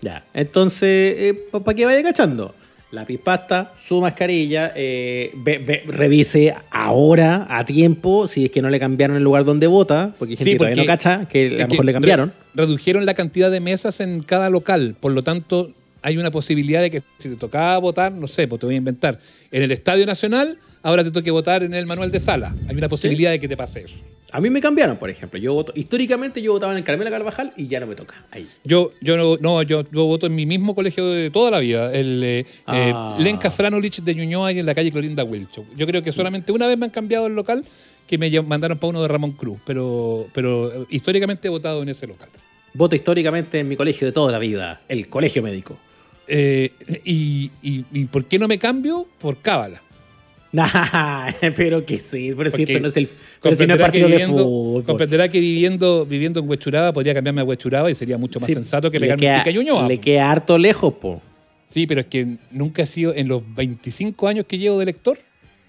[0.00, 2.54] Ya, entonces, ¿para qué vaya cachando?
[2.92, 8.70] Lápiz pasta, su mascarilla, eh, ve- ve- revise ahora, a tiempo, si es que no
[8.70, 11.62] le cambiaron el lugar donde vota, porque hay gente que todavía no cacha, que a
[11.62, 12.28] lo mejor le cambiaron.
[12.54, 16.80] re- redujeron la cantidad de mesas en cada local, por lo tanto hay una posibilidad
[16.80, 19.18] de que si te tocaba votar, no sé, pues te voy a inventar,
[19.50, 22.54] en el Estadio Nacional, ahora te toque votar en el manual de sala.
[22.68, 23.96] Hay una posibilidad de que te pase eso.
[24.32, 25.38] A mí me cambiaron, por ejemplo.
[25.38, 28.26] Yo voto, históricamente yo votaba en el Carmela Carvajal y ya no me toca.
[28.30, 28.46] Ahí.
[28.64, 31.92] Yo, yo no, no, yo, yo voto en mi mismo colegio de toda la vida,
[31.92, 33.16] el eh, eh, Ah.
[33.18, 35.64] Lenca Franulich de Ñuñoa y en la calle Clorinda Wilcho.
[35.76, 37.64] Yo creo que solamente una vez me han cambiado el local
[38.06, 41.88] que me mandaron para uno de Ramón Cruz, pero, pero eh, históricamente he votado en
[41.88, 42.28] ese local.
[42.74, 45.78] Voto históricamente en mi colegio de toda la vida, el colegio médico.
[46.28, 46.72] Eh,
[47.04, 49.06] y, y- y por qué no me cambio?
[49.20, 49.82] Por cábala.
[50.52, 53.08] Nah, pero que sí, pero si esto no es el
[53.42, 54.84] pero si no es comprenderá partido que de viviendo- fútbol.
[54.84, 58.54] Comprenderá que viviendo, viviendo en Huechuraba podría cambiarme a Huechuraba y sería mucho más Sí,
[58.54, 61.20] sensato que pegarme queda- un Ñuñoa, Le queda harto lejos, po.
[61.68, 65.18] Sí, pero es que nunca he sido, en los 25 años que llevo de lector,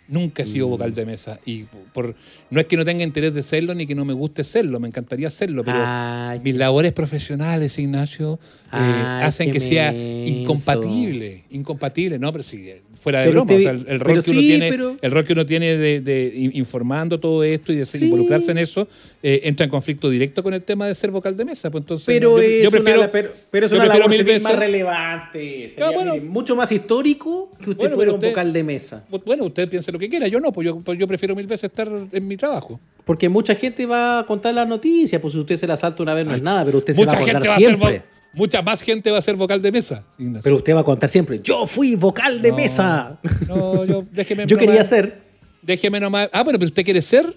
[0.09, 1.39] Nunca he sido vocal de mesa.
[1.45, 2.15] Y por,
[2.49, 4.87] no es que no tenga interés de serlo ni que no me guste serlo, me
[4.87, 11.43] encantaría serlo, pero Ay, mis labores profesionales, Ignacio, eh, Ay, hacen que sea incompatible.
[11.49, 12.31] Incompatible, ¿no?
[12.31, 13.51] Pero sí, eh, fuera de Pero broma.
[13.53, 15.45] usted- o sea, el, el rol que uno sí, tiene, pero- el rol que uno
[15.45, 18.05] tiene de, de in- informando todo esto y de ser- Sí.
[18.05, 18.87] involucrarse en eso,
[19.23, 21.69] eh, entra en conflicto directo con el tema de ser vocal de mesa.
[21.71, 24.09] Pues entonces, Pero, yo, es yo prefiero, una, pero, pero es yo una labor
[24.41, 25.69] más relevante.
[25.69, 26.13] Sería, Ah, bueno.
[26.13, 29.03] mire, mucho más histórico que usted Bueno, fuera un vocal de mesa.
[29.25, 31.65] Bueno, usted piense lo que quiera, yo no, pues yo, pues yo prefiero mil veces
[31.65, 32.79] estar en mi trabajo.
[33.05, 36.13] Porque mucha gente va a contar las noticias, pues si usted se la salta una
[36.13, 37.99] vez no es nada, pero usted se va a contar va a ser siempre.
[37.99, 38.03] vo-
[38.33, 40.03] mucha más gente va a ser vocal de mesa.
[40.17, 40.41] Ignacio.
[40.43, 43.19] Pero usted va a contar siempre, yo fui vocal de No, mesa.
[43.47, 45.25] No, yo, déjeme yo quería ser,
[45.61, 46.29] Déjeme nomás.
[46.31, 47.35] Ah, bueno, pero usted quiere ser.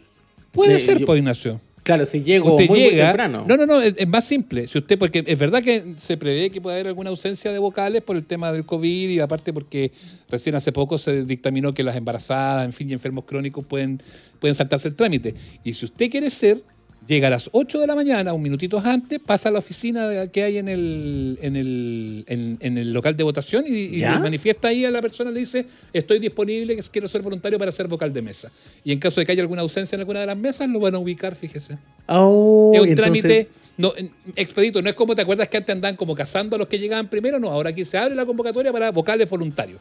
[0.52, 1.60] Puede Eh, ser, yo- pues, Ignacio.
[1.82, 3.06] claro, si llego Usted muy, muy llega.
[3.08, 3.44] temprano.
[3.48, 4.68] no, no, no, es, es más simple.
[4.68, 8.02] Si usted, porque es verdad que se prevé que pueda haber alguna ausencia de vocales
[8.02, 9.90] por el tema del COVID y aparte porque
[10.28, 14.00] recién hace poco se dictaminó que las embarazadas, en fin, y enfermos crónicos pueden,
[14.38, 15.34] pueden saltarse el trámite.
[15.64, 16.62] Y si usted quiere ser,
[17.10, 20.44] llega a las 8 de la mañana, un minutito antes, pasa a la oficina que
[20.44, 24.90] hay en el, en el, en, en el local de votación y, manifiesta ahí a
[24.90, 28.50] la persona, le dice, estoy disponible, quiero ser voluntario para ser vocal de mesa.
[28.84, 30.94] Y en caso de que haya alguna ausencia en alguna de las mesas, lo van
[30.94, 31.78] a ubicar, fíjese.
[32.06, 33.94] Oh, Es un entonces- trámite no,
[34.36, 34.82] expedito.
[34.82, 37.38] No es como te acuerdas que antes andaban como cazando a los que llegaban primero.
[37.38, 39.80] No, ahora aquí se abre la convocatoria para vocales voluntarios.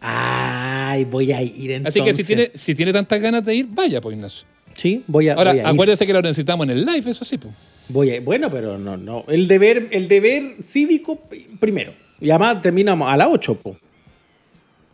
[0.00, 2.02] Ay, voy a ir entonces.
[2.02, 4.46] Así que si tiene, si tiene tantas ganas de ir, vaya, pues Ignacio.
[4.80, 5.68] Sí, voy a, Ahora, voy a ir.
[5.68, 7.52] acuérdese que lo necesitamos en el live, eso sí, pues.
[7.88, 9.24] Voy a- bueno, pero no, no.
[9.28, 11.20] El deber, el deber cívico
[11.58, 11.92] primero.
[12.18, 13.76] Y además terminamos a las 8, po.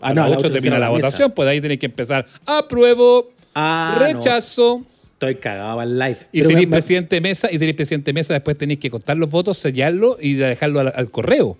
[0.00, 2.26] A, no, las 8 se termina la votación, pues ahí tenés que empezar.
[2.44, 4.80] Apruebo, Ah, rechazo.
[4.80, 6.18] no, estoy cagado al live.
[6.32, 9.16] Y me- me- presidente de mesa, y seréis presidente de mesa, después tenéis que contar
[9.16, 11.58] los votos, sellarlo y dejarlo al, al correo.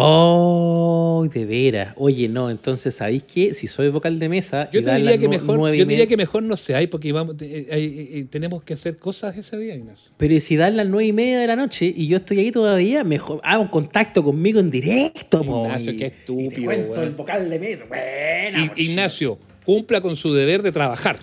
[0.00, 1.94] Oh, de veras.
[1.96, 3.52] Oye, no, entonces, ¿sabéis qué?
[3.54, 4.68] Si soy vocal de mesa.
[4.70, 7.36] Yo y te diría que mejor, y yo diría que mejor no seáis, porque vamos,
[7.40, 10.10] eh, eh, eh, tenemos que hacer cosas ese día, Ignacio.
[10.16, 12.50] Pero ¿y si dan las nueve y media de la noche y yo estoy ahí
[12.50, 16.64] todavía, mejor haga un contacto conmigo en directo, po, Ignacio, y- qué y te estúpido,
[16.64, 17.04] cuento weón.
[17.04, 17.84] el vocal de mesa.
[17.86, 21.18] Buena, por Ignacio, cumpla con su deber de trabajar.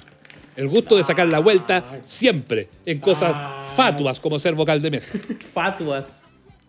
[0.56, 3.36] El gusto de sacar la vuelta siempre en cosas
[3.76, 5.18] fatuas como ser vocal de mesa.
[5.54, 6.22] Fatuas.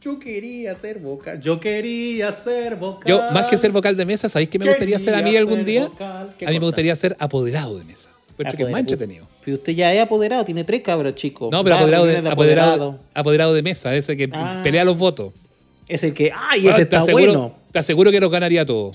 [0.07, 1.41] Yo quería ser vocal.
[1.41, 3.09] Yo quería ser vocal.
[3.11, 5.65] Yo, más que ser vocal de mesa, ¿sabéis qué me gustaría ser a mí algún
[5.65, 5.87] día?
[5.89, 6.33] vocal.
[6.39, 8.11] ¿Qué A mí me gustaría ser apoderado de mesa.
[8.37, 9.27] Que es más entretenido.
[9.45, 11.51] Pero usted ya es apoderado, tiene tres cabros, chicos.
[11.51, 14.61] No, pero apoderado de, apoderado, apoderado de mesa, ese que Ah.
[14.63, 15.33] pelea los votos.
[15.89, 16.31] Es el que.
[16.33, 17.55] ¡Ay, Bueno, ese está aseguro, bueno!
[17.73, 18.95] te aseguro que nos ganaría todo.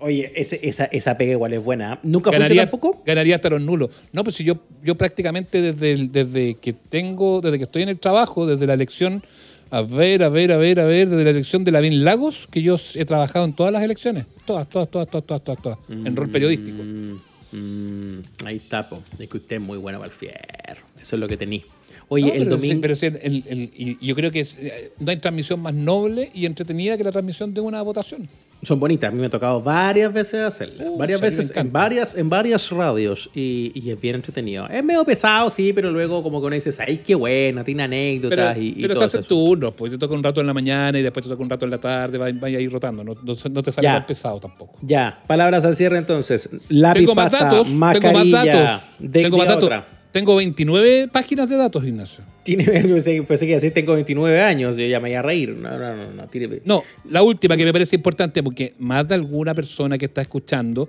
[0.00, 1.94] Oye, ese- esa, esa pega igual es buena.
[1.94, 1.98] ¿eh?
[2.02, 3.00] ¿Nunca fuiste Ganaría, tampoco?
[3.06, 3.90] ganaría hasta los nulos.
[4.12, 7.90] No, pues si yo, yo prácticamente desde, el- desde que tengo, desde que estoy en
[7.90, 9.22] el trabajo, desde la elección,
[9.70, 12.62] a ver, a ver, a ver, a ver, desde la elección de Lavín Lagos, que
[12.62, 14.26] yo he trabajado en todas las elecciones.
[14.44, 15.78] Todas, todas, todas, todas, todas, todas, todas.
[15.88, 16.82] En rol periodístico.
[16.82, 17.18] Mm,
[17.52, 19.02] mm, ahí está, po.
[19.18, 20.82] Es que usted es muy bueno para el fierro.
[21.00, 21.64] Eso es lo que tení.
[22.08, 22.80] Oye, No, el pero sí, domingo.
[22.82, 26.30] pero sí, el- el- y yo creo que es, eh, no hay transmisión más noble
[26.34, 28.28] y entretenida que la transmisión de una votación.
[28.62, 29.10] Son bonitas.
[29.10, 30.88] A mí me ha tocado varias veces hacerlas.
[30.88, 33.28] Uh, varias veces en varias, en varias radios.
[33.34, 34.66] Y, y es bien entretenido.
[34.68, 37.62] Es medio pesado, sí, pero luego como que uno dice, ¡ay, qué bueno!
[37.64, 39.28] Tiene Pero, anécdotas y, y pero se todo hacen eso.
[39.28, 41.64] turnos, pues te toca un rato en la mañana y después te toca un rato
[41.66, 43.04] en la tarde, vaya, vaya a ir rotando.
[43.04, 44.78] No, no, no te sale tan pesado tampoco.
[44.80, 46.48] Ya, palabras al cierre entonces.
[46.94, 48.82] Tengo más datos, tengo más datos.
[49.12, 49.70] Tengo más datos.
[50.12, 52.24] Tengo 29 páginas de datos, Ignacio.
[52.42, 55.50] Tiene, pensé, pensé que así tengo 29 años, yo ya me iba a reír.
[55.50, 56.26] No, no, no, no.
[56.28, 60.22] Tiene, No, la última que me parece importante porque más de alguna persona que está
[60.22, 60.88] escuchando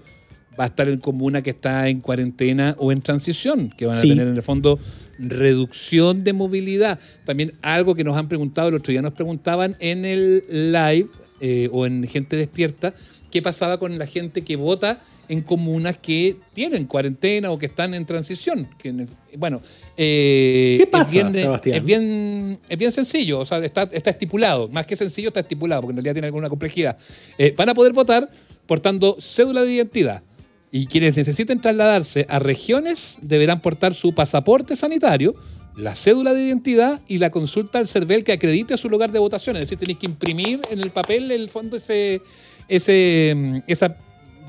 [0.60, 4.02] va a estar en comuna que está en cuarentena o en transición, que van a
[4.02, 4.10] Sí.
[4.10, 4.80] tener en el fondo
[5.20, 7.00] reducción de movilidad.
[7.26, 11.08] También algo que nos han preguntado, el otro día nos preguntaban en el live
[11.42, 12.94] eh, o en Gente Despierta,
[13.30, 17.94] qué pasaba con la gente que vota en comunas que tienen cuarentena o que están
[17.94, 18.70] en transición.
[18.78, 19.06] Que
[19.38, 19.62] bueno,
[19.96, 21.76] eh, ¿Qué es pasa, bien- Sebastián?
[21.78, 24.68] Es bien, es bien sencillo, o sea, está, está estipulado.
[24.70, 26.98] Más que sencillo, está estipulado, porque en realidad tiene alguna complejidad.
[27.38, 28.30] Eh, van a poder votar
[28.66, 30.24] portando cédula de identidad.
[30.72, 35.34] Y quienes necesiten trasladarse a regiones deberán portar su pasaporte sanitario,
[35.78, 39.56] la cédula de identidad y la consulta al CERVEL que acredite su lugar de votación.
[39.56, 42.22] Es decir, tenéis que imprimir en el papel, en el fondo, ese,
[42.68, 43.96] ese, mm, esa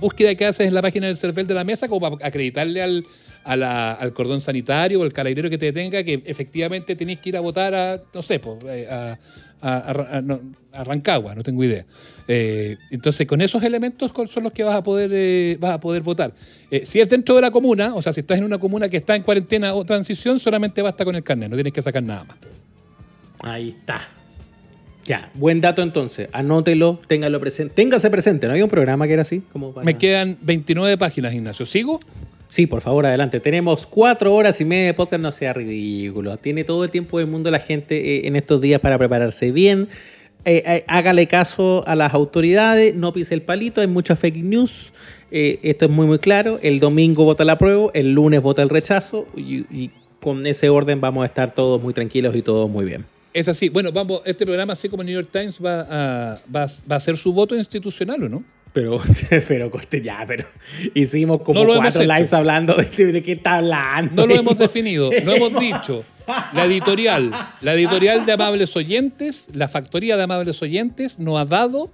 [0.00, 3.04] búsqueda que haces en la página del CERVEL de la mesa como para acreditarle al,
[3.44, 7.36] a al cordón sanitario o al carabinero que te detenga que efectivamente tenéis que ir
[7.36, 9.16] a votar a, no sé, eh, a,
[9.60, 10.40] a- no,
[10.72, 11.84] Rancagua, no tengo idea.
[12.28, 16.02] Eh, entonces, con esos elementos son los que vas a poder, eh, vas a poder
[16.02, 16.32] votar.
[16.84, 19.16] Si es dentro de la comuna, o sea, si estás en una comuna que está
[19.16, 22.36] en cuarentena o transición, solamente basta con el carnet, no tienes que sacar nada más.
[23.40, 24.06] Ahí está.
[25.08, 26.28] Ya, buen dato entonces.
[26.32, 27.72] Anótelo, téngalo presente.
[27.74, 28.46] Téngase presente.
[28.46, 29.40] ¿No había un programa que era así?
[29.54, 31.64] Como para- Me quedan 29 páginas, Ignacio.
[31.64, 31.98] ¿Sigo?
[32.48, 33.40] Sí, por favor, adelante.
[33.40, 36.36] Tenemos cuatro horas y media de podcast, no sea ridículo.
[36.36, 39.88] Tiene todo el tiempo del mundo la gente eh, en estos días para prepararse bien.
[40.44, 44.92] Eh, eh, hágale caso a las autoridades, no pise el palito, hay mucha fake news.
[45.30, 46.58] Esto es muy, muy claro.
[46.62, 49.90] El domingo vota la prueba, el lunes vota el rechazo y, y
[50.20, 53.04] con ese orden vamos a estar todos muy tranquilos y todos muy bien.
[53.38, 53.68] Es así.
[53.68, 56.96] Bueno, vamos, este programa, así como el New York Times, va a, va, va a
[56.96, 58.44] hacer su voto institucional, ¿o no?
[58.72, 59.00] Pero,
[59.48, 60.44] pero, Coste, ya, pero
[60.92, 64.26] hicimos como No cuatro lives hablando de, de qué está hablando.
[64.26, 66.04] No lo hemos definido, no hemos dicho.
[66.52, 71.90] La editorial, la editorial de Amables Oyentes, la factoría de Amables Oyentes, nos ha dado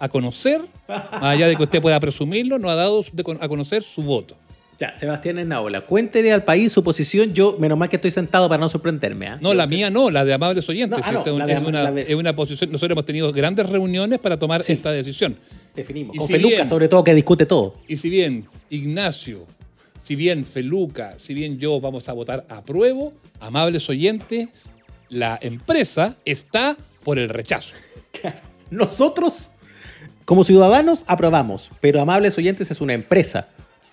[0.00, 3.00] a conocer, más allá de que usted pueda presumirlo, nos ha dado
[3.40, 4.36] a conocer su voto.
[4.80, 7.34] Ya, Sebastián Enaola, cuéntele al país su posición.
[7.34, 9.26] Yo, menos mal que estoy sentado para no sorprenderme.
[9.28, 9.38] ¿ah?
[9.40, 10.98] No, la mía no, la de Amables Oyentes.
[11.00, 12.72] No, ah, no, Esta es la de una, la de- es una posición.
[12.72, 14.72] Nosotros hemos tenido grandes reuniones para tomar Sí.
[14.72, 15.36] esta decisión.
[15.76, 16.14] Definimos.
[16.16, 17.74] Y Con si Feluca, bien- sobre todo, que discute todo.
[17.88, 19.46] Y si bien Ignacio,
[20.02, 24.70] si bien Feluca, si bien yo vamos a votar a pruebo, amables oyentes,
[25.10, 27.76] la empresa está por el rechazo.
[28.70, 29.50] Nosotros,
[30.24, 31.70] como ciudadanos, aprobamos.
[31.82, 33.48] Pero Amables Oyentes es una empresa.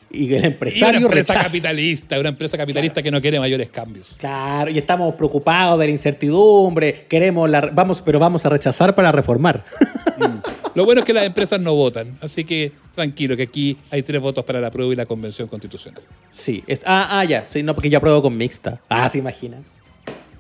[0.10, 1.48] Y el Y una empresario empresa rechaza.
[1.52, 4.16] capitalista, una empresa capitalista que no quiere mayores cambios.
[4.18, 7.06] Claro, y estamos preocupados de la incertidumbre.
[7.10, 7.62] Queremos la.
[7.74, 9.66] Vamos, pero vamos a rechazar para reformar.
[10.76, 14.22] Lo bueno es que las empresas no votan, así que tranquilo, que aquí hay tres
[14.22, 16.02] votos para la prueba y la convención constitucional.
[16.32, 16.64] sí.
[16.68, 17.46] Es, ah, ah, ya.
[17.48, 18.80] Sí, no, porque yo apruebo con mixta.
[18.90, 19.66] Ah, se imaginan.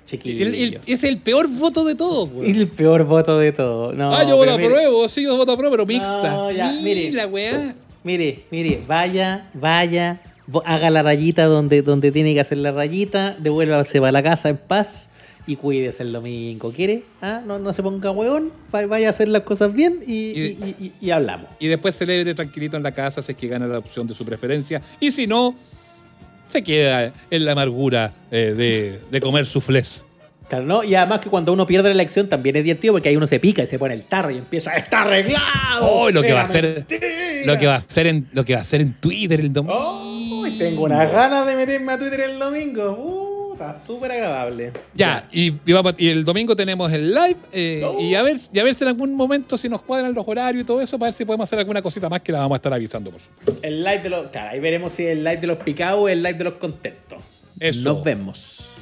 [0.05, 0.47] Chiquillos.
[0.47, 2.29] El- el- es el peor voto de todos.
[2.29, 2.49] güey.
[2.51, 3.91] el peor voto de todo.
[3.93, 6.31] No, ah, yo voto pero a mire- prueba, sí, yo voto a prueba, pero mixta.
[6.31, 7.11] No, ya, mire.
[7.11, 7.75] la weá.
[8.07, 10.21] Mire, mire, vaya, vaya,
[10.63, 14.55] haga la rayita donde, donde tiene que hacer la rayita, devuélvase para la casa en
[14.55, 15.09] paz
[15.45, 16.71] y cuídese el domingo.
[16.71, 17.03] ¿Quiere?
[17.21, 17.41] ¿Ah?
[17.45, 20.85] No, no se ponga hueón, va- vaya a hacer las cosas bien y, Y- y-
[20.85, 21.49] y- y hablamos.
[21.59, 24.23] y después celebre tranquilito en la casa si es que gana la opción de su
[24.23, 24.81] preferencia.
[25.01, 25.53] Y si no,
[26.47, 30.05] se queda en la amargura eh, de, de comer suflés.
[30.49, 30.83] Claro, ¿no?
[30.83, 33.37] Y además que cuando uno pierde la elección también es divertido porque ahí uno se
[33.39, 35.81] pica y se pone el tarro y empieza, ¡está arreglado!
[35.81, 36.85] Oh, lo que va a mentira".
[37.45, 40.39] lo que va a hacer en, lo que va a hacer en Twitter el domingo.
[40.41, 42.91] Uy, tengo unas ganas de meterme a Twitter el domingo.
[42.97, 44.71] Uh, está súper agradable.
[44.93, 47.99] Ya, y, y vamos- y el domingo tenemos el live eh, Oh.
[47.99, 50.61] y, a ver, y a ver si en algún momento si nos cuadran los horarios
[50.63, 52.57] y todo eso, para ver si podemos hacer alguna cosita más que la vamos a
[52.57, 53.57] estar avisando, por supuesto.
[53.61, 54.27] El live de los.
[54.29, 56.53] Claro, ahí veremos si es el live de los picados o el live de los
[56.53, 57.19] contentos.
[57.59, 57.93] Eso.
[57.95, 58.69] Nos vemos.